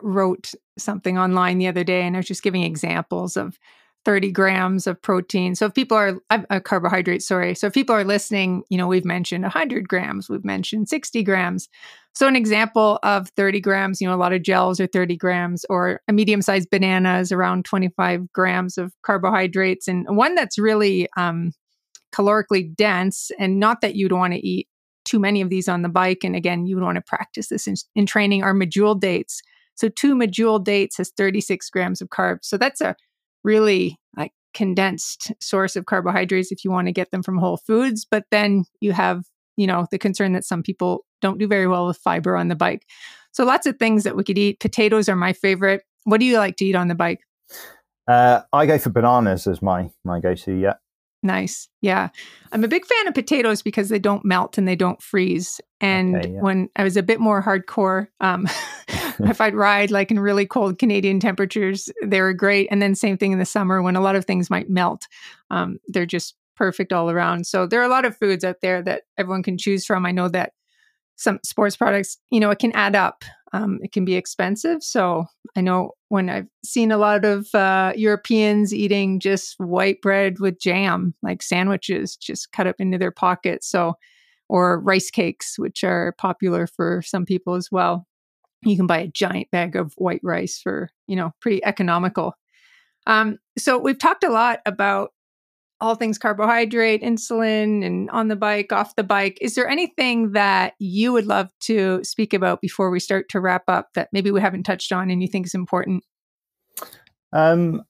[0.02, 3.60] wrote something online the other day and I was just giving examples of
[4.06, 5.56] 30 grams of protein.
[5.56, 6.20] So if people are
[6.50, 7.56] a carbohydrate, sorry.
[7.56, 11.70] So if people are listening, you know, we've mentioned 100 grams, we've mentioned 60 grams.
[12.14, 15.66] So an example of 30 grams, you know, a lot of gels are 30 grams,
[15.70, 21.52] or a medium-sized banana is around 25 grams of carbohydrates, and one that's really um,
[22.14, 24.68] calorically dense, and not that you'd want to eat
[25.12, 26.24] too many of these on the bike.
[26.24, 28.44] And again, you would want to practice this in, in training.
[28.44, 29.42] Are medjool dates.
[29.76, 32.46] So two medjool dates has 36 grams of carbs.
[32.46, 32.96] So that's a
[33.44, 38.08] really like condensed source of carbohydrates if you want to get them from whole foods.
[38.10, 39.26] But then you have,
[39.58, 42.56] you know, the concern that some people don't do very well with fiber on the
[42.56, 42.86] bike.
[43.34, 44.62] So lots of things that we could eat.
[44.62, 45.84] Potatoes are my favorite.
[46.06, 47.20] What do you like to eat on the bike?
[48.08, 50.54] Uh, I go for bananas as my my go to.
[50.54, 50.76] Yeah.
[51.24, 51.70] Nice.
[51.82, 52.10] Yeah.
[52.52, 55.62] I'm a big fan of potatoes because they don't melt and they don't freeze.
[55.80, 56.42] And okay, yeah.
[56.42, 58.48] when I was a bit more hardcore, um,
[58.88, 62.68] if I'd ride like in really cold Canadian temperatures, they were great.
[62.72, 65.08] And then same thing in the summer when a lot of things might melt.
[65.52, 67.46] Um, they're just perfect all around.
[67.46, 70.06] So there are a lot of foods out there that everyone can choose from.
[70.06, 70.54] I know that
[71.18, 73.24] some sports products, you know, it can add up.
[73.54, 74.82] Um, it can be expensive.
[74.82, 75.26] So
[75.58, 80.60] I know when I've seen a lot of uh, Europeans eating just white bread with
[80.60, 83.68] jam, like sandwiches, just cut up into their pockets.
[83.68, 83.96] So,
[84.48, 88.06] or rice cakes, which are popular for some people as well.
[88.64, 92.34] You can buy a giant bag of white rice for, you know, pretty economical.
[93.08, 95.12] Um, so we've talked a lot about
[95.82, 99.38] all things carbohydrate, insulin, and on the bike, off the bike.
[99.42, 103.64] Is there anything that you would love to speak about before we start to wrap
[103.68, 106.04] up that maybe we haven't touched on and you think is important?
[107.34, 107.84] Um,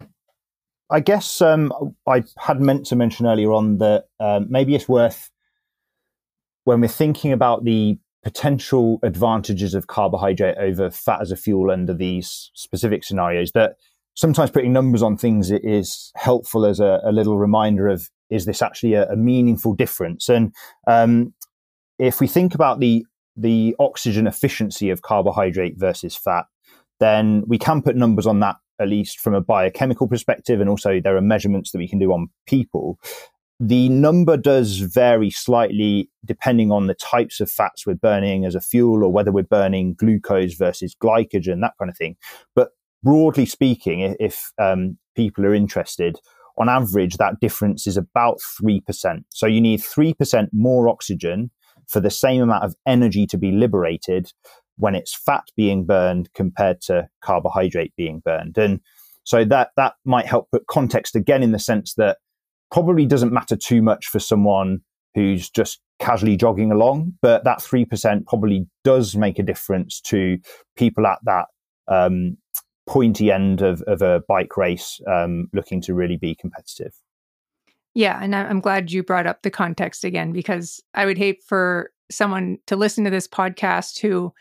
[0.89, 1.73] I guess um,
[2.07, 5.29] I had meant to mention earlier on that um, maybe it's worth
[6.63, 11.93] when we're thinking about the potential advantages of carbohydrate over fat as a fuel under
[11.93, 13.77] these specific scenarios that
[14.14, 18.62] sometimes putting numbers on things is helpful as a, a little reminder of is this
[18.62, 20.30] actually a, a meaningful difference?
[20.30, 20.53] And
[20.88, 21.34] um,
[21.99, 23.05] if we think about the
[23.38, 26.45] the oxygen efficiency of carbohydrate versus fat,
[26.99, 30.99] then we can put numbers on that at least from a biochemical perspective, and also
[30.99, 32.99] there are measurements that we can do on people.
[33.59, 38.62] The number does vary slightly depending on the types of fats we're burning as a
[38.62, 42.16] fuel or whether we're burning glucose versus glycogen, that kind of thing.
[42.55, 42.72] But
[43.04, 46.20] broadly speaking, if um, people are interested,
[46.58, 48.82] on average, that difference is about 3%.
[49.30, 51.49] So you need 3% more oxygen
[51.88, 54.32] for the same amount of energy to be liberated
[54.78, 58.58] when it's fat being burned compared to carbohydrate being burned.
[58.58, 58.80] And
[59.24, 62.18] so that, that might help put context again in the sense that
[62.72, 64.80] probably doesn't matter too much for someone
[65.14, 70.38] who's just casually jogging along, but that 3% probably does make a difference to
[70.76, 71.45] people at that
[71.88, 72.38] um,
[72.91, 76.91] pointy end of, of a bike race um, looking to really be competitive.
[77.95, 81.91] Yeah, and I'm glad you brought up the context again because I would hate for
[82.11, 84.33] someone to listen to this podcast who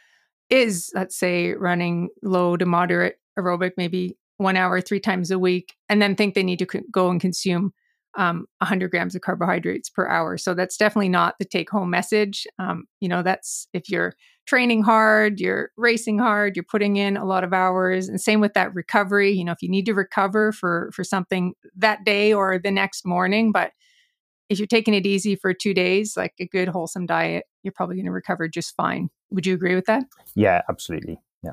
[0.51, 5.77] is, let's say, running low to moderate aerobic, maybe one hour, three times a week,
[5.89, 7.73] and then think they need to co- go and consume
[8.17, 10.37] um, 100 grams of carbohydrates per hour.
[10.37, 12.47] So that's definitely not the take home message.
[12.59, 14.15] Um, you know, that's if you're
[14.47, 18.55] training hard, you're racing hard, you're putting in a lot of hours, and same with
[18.55, 19.31] that recovery.
[19.31, 23.07] You know, if you need to recover for for something that day or the next
[23.07, 23.73] morning, but
[24.49, 27.95] if you're taking it easy for two days, like a good wholesome diet, you're probably
[27.95, 29.09] going to recover just fine.
[29.31, 30.05] Would you agree with that?
[30.35, 31.21] Yeah, absolutely.
[31.45, 31.53] Yeah.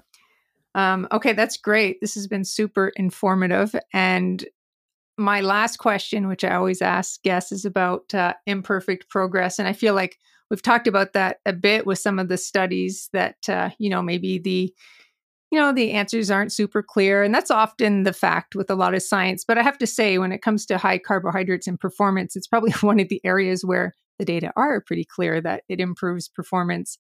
[0.74, 2.02] Um, okay, that's great.
[2.02, 3.76] This has been super informative.
[3.94, 4.44] And
[5.18, 9.60] my last question, which I always ask guests, is about uh, imperfect progress.
[9.60, 10.18] And I feel like
[10.50, 14.02] we've talked about that a bit with some of the studies that, uh, you know,
[14.02, 14.74] maybe the
[15.50, 17.24] you know the answers aren't super clear.
[17.24, 19.46] And that's often the fact with a lot of science.
[19.48, 22.72] But i have to say when it comes to high carbohydrates and performance it's probably
[22.82, 26.98] one of the areas where the data are pretty clear that it improves performance.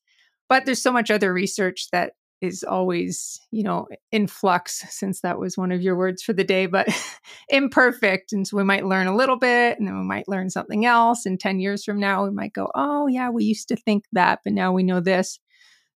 [0.49, 5.39] But there's so much other research that is always, you know, in flux, since that
[5.39, 6.87] was one of your words for the day, but
[7.49, 8.31] imperfect.
[8.31, 11.25] And so we might learn a little bit and then we might learn something else.
[11.25, 14.39] And 10 years from now, we might go, oh, yeah, we used to think that,
[14.43, 15.39] but now we know this.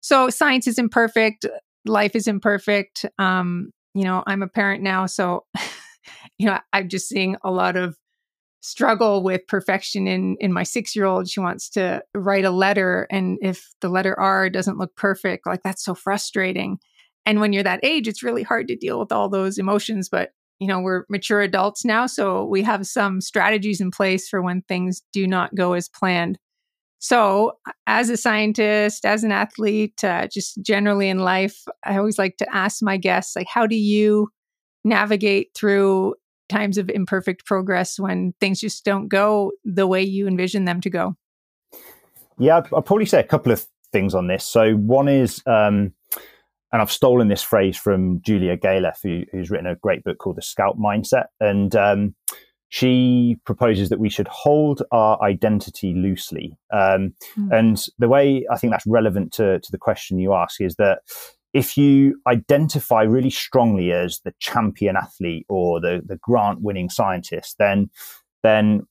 [0.02, 1.46] So science is imperfect,
[1.86, 3.06] life is imperfect.
[3.20, 5.06] Um, you know, I'm a parent now.
[5.06, 5.46] So,
[6.40, 7.96] you know, I'm just seeing a lot of
[8.62, 13.70] struggle with perfection in in my 6-year-old she wants to write a letter and if
[13.82, 16.78] the letter R doesn't look perfect like that's so frustrating.
[17.26, 20.30] And when you're that age it's really hard to deal with all those emotions but
[20.60, 24.62] you know we're mature adults now so we have some strategies in place for when
[24.64, 26.38] things do not go as planned.
[27.00, 27.54] So
[27.88, 32.56] as a scientist as an athlete uh, just generally in life i always like to
[32.56, 34.30] ask my guests like how do you
[34.84, 36.14] navigate through
[36.52, 40.90] times of imperfect progress when things just don't go the way you envision them to
[40.90, 41.16] go?
[42.38, 44.46] Yeah, I'd, I'd probably say a couple of things on this.
[44.46, 45.94] So one is, um,
[46.72, 50.38] and I've stolen this phrase from Julia Galef, who, who's written a great book called
[50.38, 52.16] The Scout Mindset, and um,
[52.70, 56.58] she proposes that we should hold our identity loosely.
[56.72, 57.52] Um, mm.
[57.52, 61.00] And the way I think that's relevant to, to the question you ask is that
[61.54, 67.58] if you identify really strongly as the champion athlete or the, the grant winning scientist,
[67.60, 67.90] then,
[68.44, 68.88] then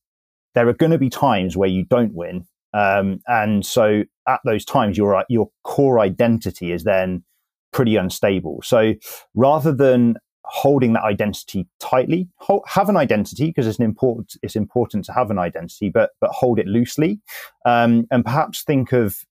[0.54, 2.46] there are going to be times where you don't win.
[2.72, 7.24] Um, and so at those times, your, your core identity is then
[7.72, 8.61] pretty unstable.
[8.62, 8.94] So
[9.34, 10.16] rather than
[10.50, 12.28] holding that identity tightly.
[12.38, 14.36] Hold, have an identity because it's an important.
[14.42, 17.20] It's important to have an identity, but but hold it loosely,
[17.64, 19.24] um, and perhaps think of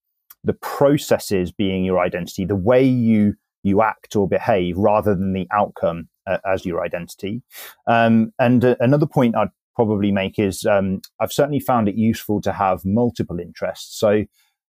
[0.44, 5.48] the processes being your identity, the way you you act or behave, rather than the
[5.52, 7.42] outcome uh, as your identity.
[7.88, 12.42] Um, and uh, another point I'd probably make is um, I've certainly found it useful
[12.42, 14.00] to have multiple interests.
[14.00, 14.26] So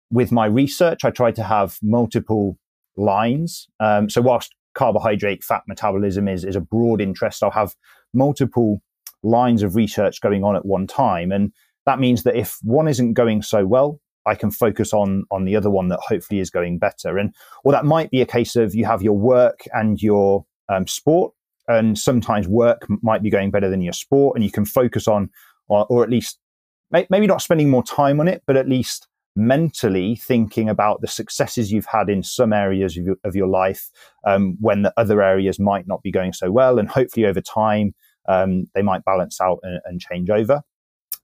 [0.09, 2.57] with my research, I try to have multiple
[2.95, 3.67] lines.
[3.79, 7.75] Um, so whilst carbohydrate fat metabolism is, is a broad interest, I'll have
[8.13, 8.81] multiple
[9.23, 11.31] lines of research going on at one time.
[11.31, 11.51] And
[11.85, 15.55] that means that if one isn't going so well, I can focus on on the
[15.55, 17.17] other one that hopefully is going better.
[17.17, 20.87] And or that might be a case of you have your work and your um,
[20.87, 21.33] sport,
[21.67, 25.29] and sometimes work might be going better than your sport, and you can focus on,
[25.67, 26.39] or, or at least
[26.91, 31.71] maybe not spending more time on it, but at least mentally thinking about the successes
[31.71, 33.89] you've had in some areas of your, of your life
[34.25, 36.79] um, when the other areas might not be going so well.
[36.79, 37.93] And hopefully over time,
[38.27, 40.63] um, they might balance out and, and, change over.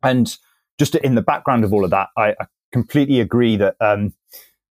[0.03, 0.37] And
[0.77, 4.13] just in the background of all of that, I, I completely agree that um,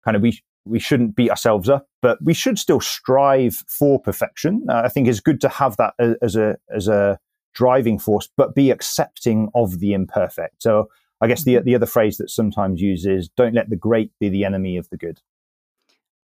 [0.05, 4.66] kind of we we shouldn't beat ourselves up, but we should still strive for perfection.
[4.68, 7.18] Uh, I think it's good to have that as a as a
[7.55, 10.62] driving force, but be accepting of the imperfect.
[10.62, 10.88] So
[11.20, 11.64] I guess the mm-hmm.
[11.64, 14.97] the other phrase that sometimes uses "Don't let the great be the enemy of the
[14.97, 15.20] good."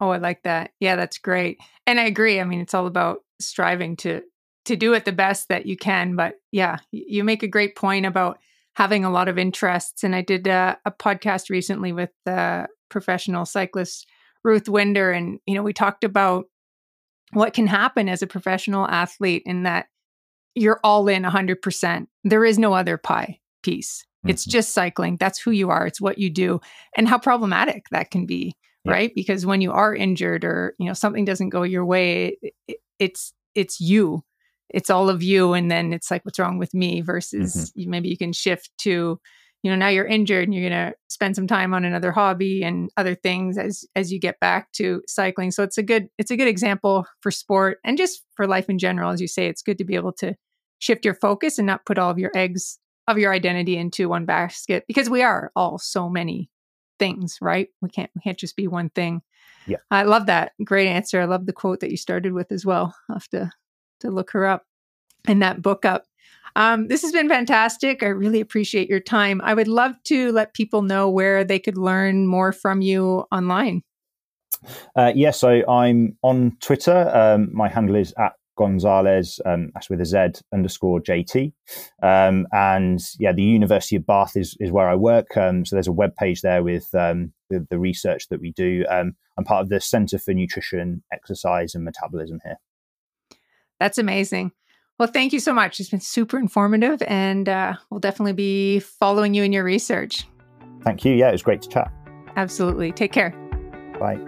[0.01, 0.71] Oh, I like that.
[0.79, 2.39] Yeah, that's great, and I agree.
[2.39, 4.21] I mean, it's all about striving to
[4.65, 6.15] to do it the best that you can.
[6.15, 8.39] But yeah, you make a great point about
[8.79, 10.05] having a lot of interests.
[10.05, 14.07] And I did a, a podcast recently with the professional cyclist
[14.41, 16.45] Ruth Winder, and you know, we talked about
[17.33, 19.87] what can happen as a professional athlete in that
[20.55, 22.07] you're all in 100%.
[22.23, 24.05] There is no other pie piece.
[24.25, 24.51] It's mm-hmm.
[24.51, 25.17] just cycling.
[25.17, 25.85] That's who you are.
[25.85, 26.61] It's what you do.
[26.95, 28.55] And how problematic that can be,
[28.85, 28.93] yeah.
[28.93, 29.11] right?
[29.13, 33.33] Because when you are injured or, you know, something doesn't go your way, it, it's
[33.55, 34.23] it's you.
[34.69, 37.79] It's all of you and then it's like what's wrong with me versus mm-hmm.
[37.79, 39.19] you, maybe you can shift to
[39.61, 42.63] you know now you're injured and you're going to spend some time on another hobby
[42.63, 46.31] and other things as as you get back to cycling so it's a good it's
[46.31, 49.61] a good example for sport and just for life in general as you say it's
[49.61, 50.33] good to be able to
[50.79, 54.25] shift your focus and not put all of your eggs of your identity into one
[54.25, 56.49] basket because we are all so many
[56.99, 57.69] things, right?
[57.81, 59.21] We can't we can't just be one thing.
[59.65, 59.77] Yeah.
[59.89, 60.51] I love that.
[60.63, 61.19] Great answer.
[61.19, 62.95] I love the quote that you started with as well.
[63.09, 63.51] I'll have to
[63.99, 64.65] to look her up
[65.27, 66.05] and that book up.
[66.55, 68.03] Um, this has been fantastic.
[68.03, 69.39] I really appreciate your time.
[69.43, 73.83] I would love to let people know where they could learn more from you online.
[74.95, 77.09] Uh, yeah, so I'm on Twitter.
[77.13, 81.53] Um, my handle is at Gonzalez, um, that's with a Z underscore JT.
[82.03, 85.37] Um, and yeah, the University of Bath is, is where I work.
[85.37, 88.85] Um, so there's a web page there with um, the, the, research that we do.
[88.89, 92.57] Um, I'm part of the Center for Nutrition, Exercise, and Metabolism here.
[93.79, 94.51] That's amazing.
[94.97, 95.79] Well, thank you so much.
[95.79, 100.27] It's been super informative, and uh, we'll definitely be following you in your research.
[100.83, 101.13] Thank you.
[101.13, 101.91] Yeah, it was great to chat.
[102.35, 102.91] Absolutely.
[102.91, 103.31] Take care.
[103.99, 104.19] Bye.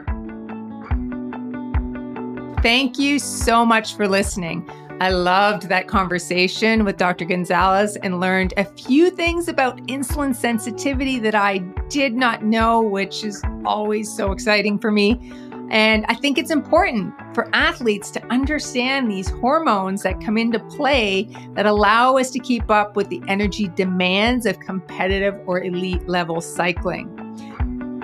[2.61, 4.69] Thank you so much for listening.
[5.01, 7.25] I loved that conversation with Dr.
[7.25, 11.57] Gonzalez and learned a few things about insulin sensitivity that I
[11.89, 15.19] did not know, which is always so exciting for me.
[15.71, 21.29] And I think it's important for athletes to understand these hormones that come into play
[21.53, 26.41] that allow us to keep up with the energy demands of competitive or elite level
[26.41, 27.07] cycling.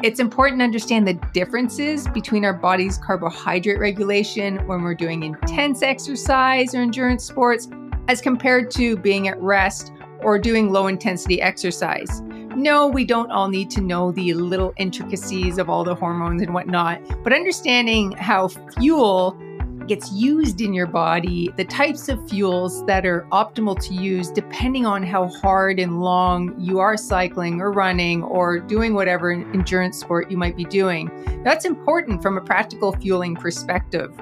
[0.02, 5.84] It's important to understand the differences between our body's carbohydrate regulation when we're doing intense
[5.84, 7.68] exercise or endurance sports
[8.08, 9.92] as compared to being at rest
[10.22, 12.22] or doing low intensity exercise.
[12.58, 16.56] No, we don't all need to know the little intricacies of all the hormones and
[16.56, 19.38] whatnot, but understanding how fuel
[19.86, 24.88] gets used in your body, the types of fuels that are optimal to use depending
[24.88, 30.32] on how hard and long you are cycling or running or doing whatever endurance sport
[30.32, 31.12] you might be doing.
[31.44, 34.20] That's important from a practical fueling perspective.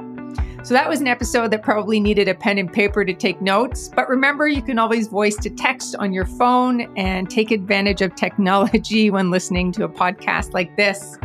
[0.65, 3.91] So that was an episode that probably needed a pen and paper to take notes.
[3.95, 8.15] But remember, you can always voice to text on your phone and take advantage of
[8.15, 11.19] technology when listening to a podcast like this.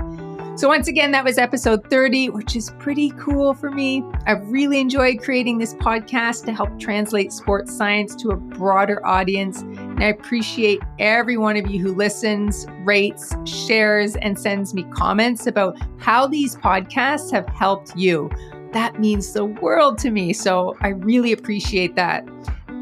[0.56, 4.04] So, once again, that was episode 30, which is pretty cool for me.
[4.26, 9.62] I've really enjoyed creating this podcast to help translate sports science to a broader audience.
[9.62, 15.46] And I appreciate every one of you who listens, rates, shares, and sends me comments
[15.46, 18.28] about how these podcasts have helped you.
[18.72, 20.32] That means the world to me.
[20.32, 22.24] So, I really appreciate that.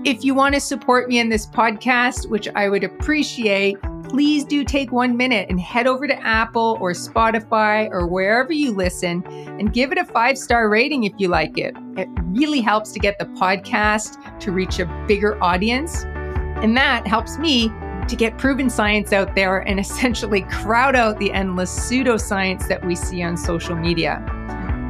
[0.05, 3.77] If you want to support me in this podcast, which I would appreciate,
[4.09, 8.73] please do take one minute and head over to Apple or Spotify or wherever you
[8.73, 11.75] listen and give it a five star rating if you like it.
[11.97, 16.05] It really helps to get the podcast to reach a bigger audience.
[16.63, 17.69] And that helps me
[18.09, 22.95] to get proven science out there and essentially crowd out the endless pseudoscience that we
[22.95, 24.25] see on social media.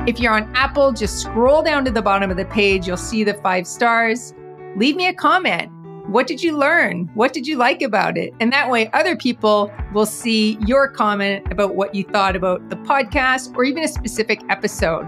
[0.08, 2.86] If you're on Apple, just scroll down to the bottom of the page.
[2.86, 4.32] You'll see the five stars.
[4.74, 5.70] Leave me a comment.
[6.08, 7.10] What did you learn?
[7.12, 8.32] What did you like about it?
[8.40, 12.76] And that way, other people will see your comment about what you thought about the
[12.76, 15.06] podcast or even a specific episode.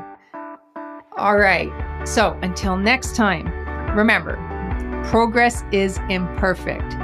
[1.16, 1.70] All right.
[2.04, 3.46] So until next time,
[3.96, 4.36] remember
[5.08, 6.94] progress is imperfect.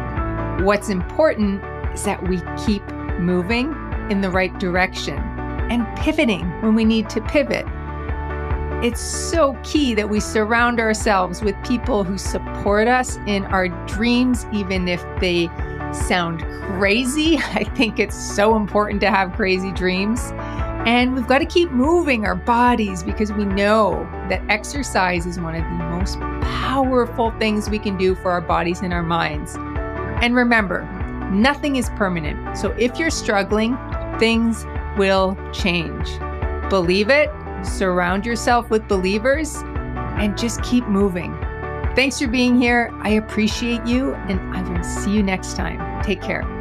[0.66, 1.64] What's important
[1.94, 2.86] is that we keep
[3.18, 3.74] moving
[4.10, 5.16] in the right direction
[5.70, 7.66] and pivoting when we need to pivot.
[8.82, 14.46] It's so key that we surround ourselves with people who support us in our dreams,
[14.52, 15.46] even if they
[15.94, 17.38] sound crazy.
[17.54, 20.30] I think it's so important to have crazy dreams.
[20.84, 25.54] And we've got to keep moving our bodies because we know that exercise is one
[25.54, 29.56] of the most powerful things we can do for our bodies and our minds.
[30.22, 30.84] And remember,
[31.32, 32.58] nothing is permanent.
[32.58, 33.76] So if you're struggling,
[34.18, 34.66] things
[34.98, 36.18] will change.
[36.68, 37.30] Believe it
[37.66, 39.56] surround yourself with believers,
[40.18, 41.36] and just keep moving.
[41.94, 42.90] Thanks for being here.
[43.02, 46.02] I appreciate you, and I will see you next time.
[46.02, 46.55] Take care.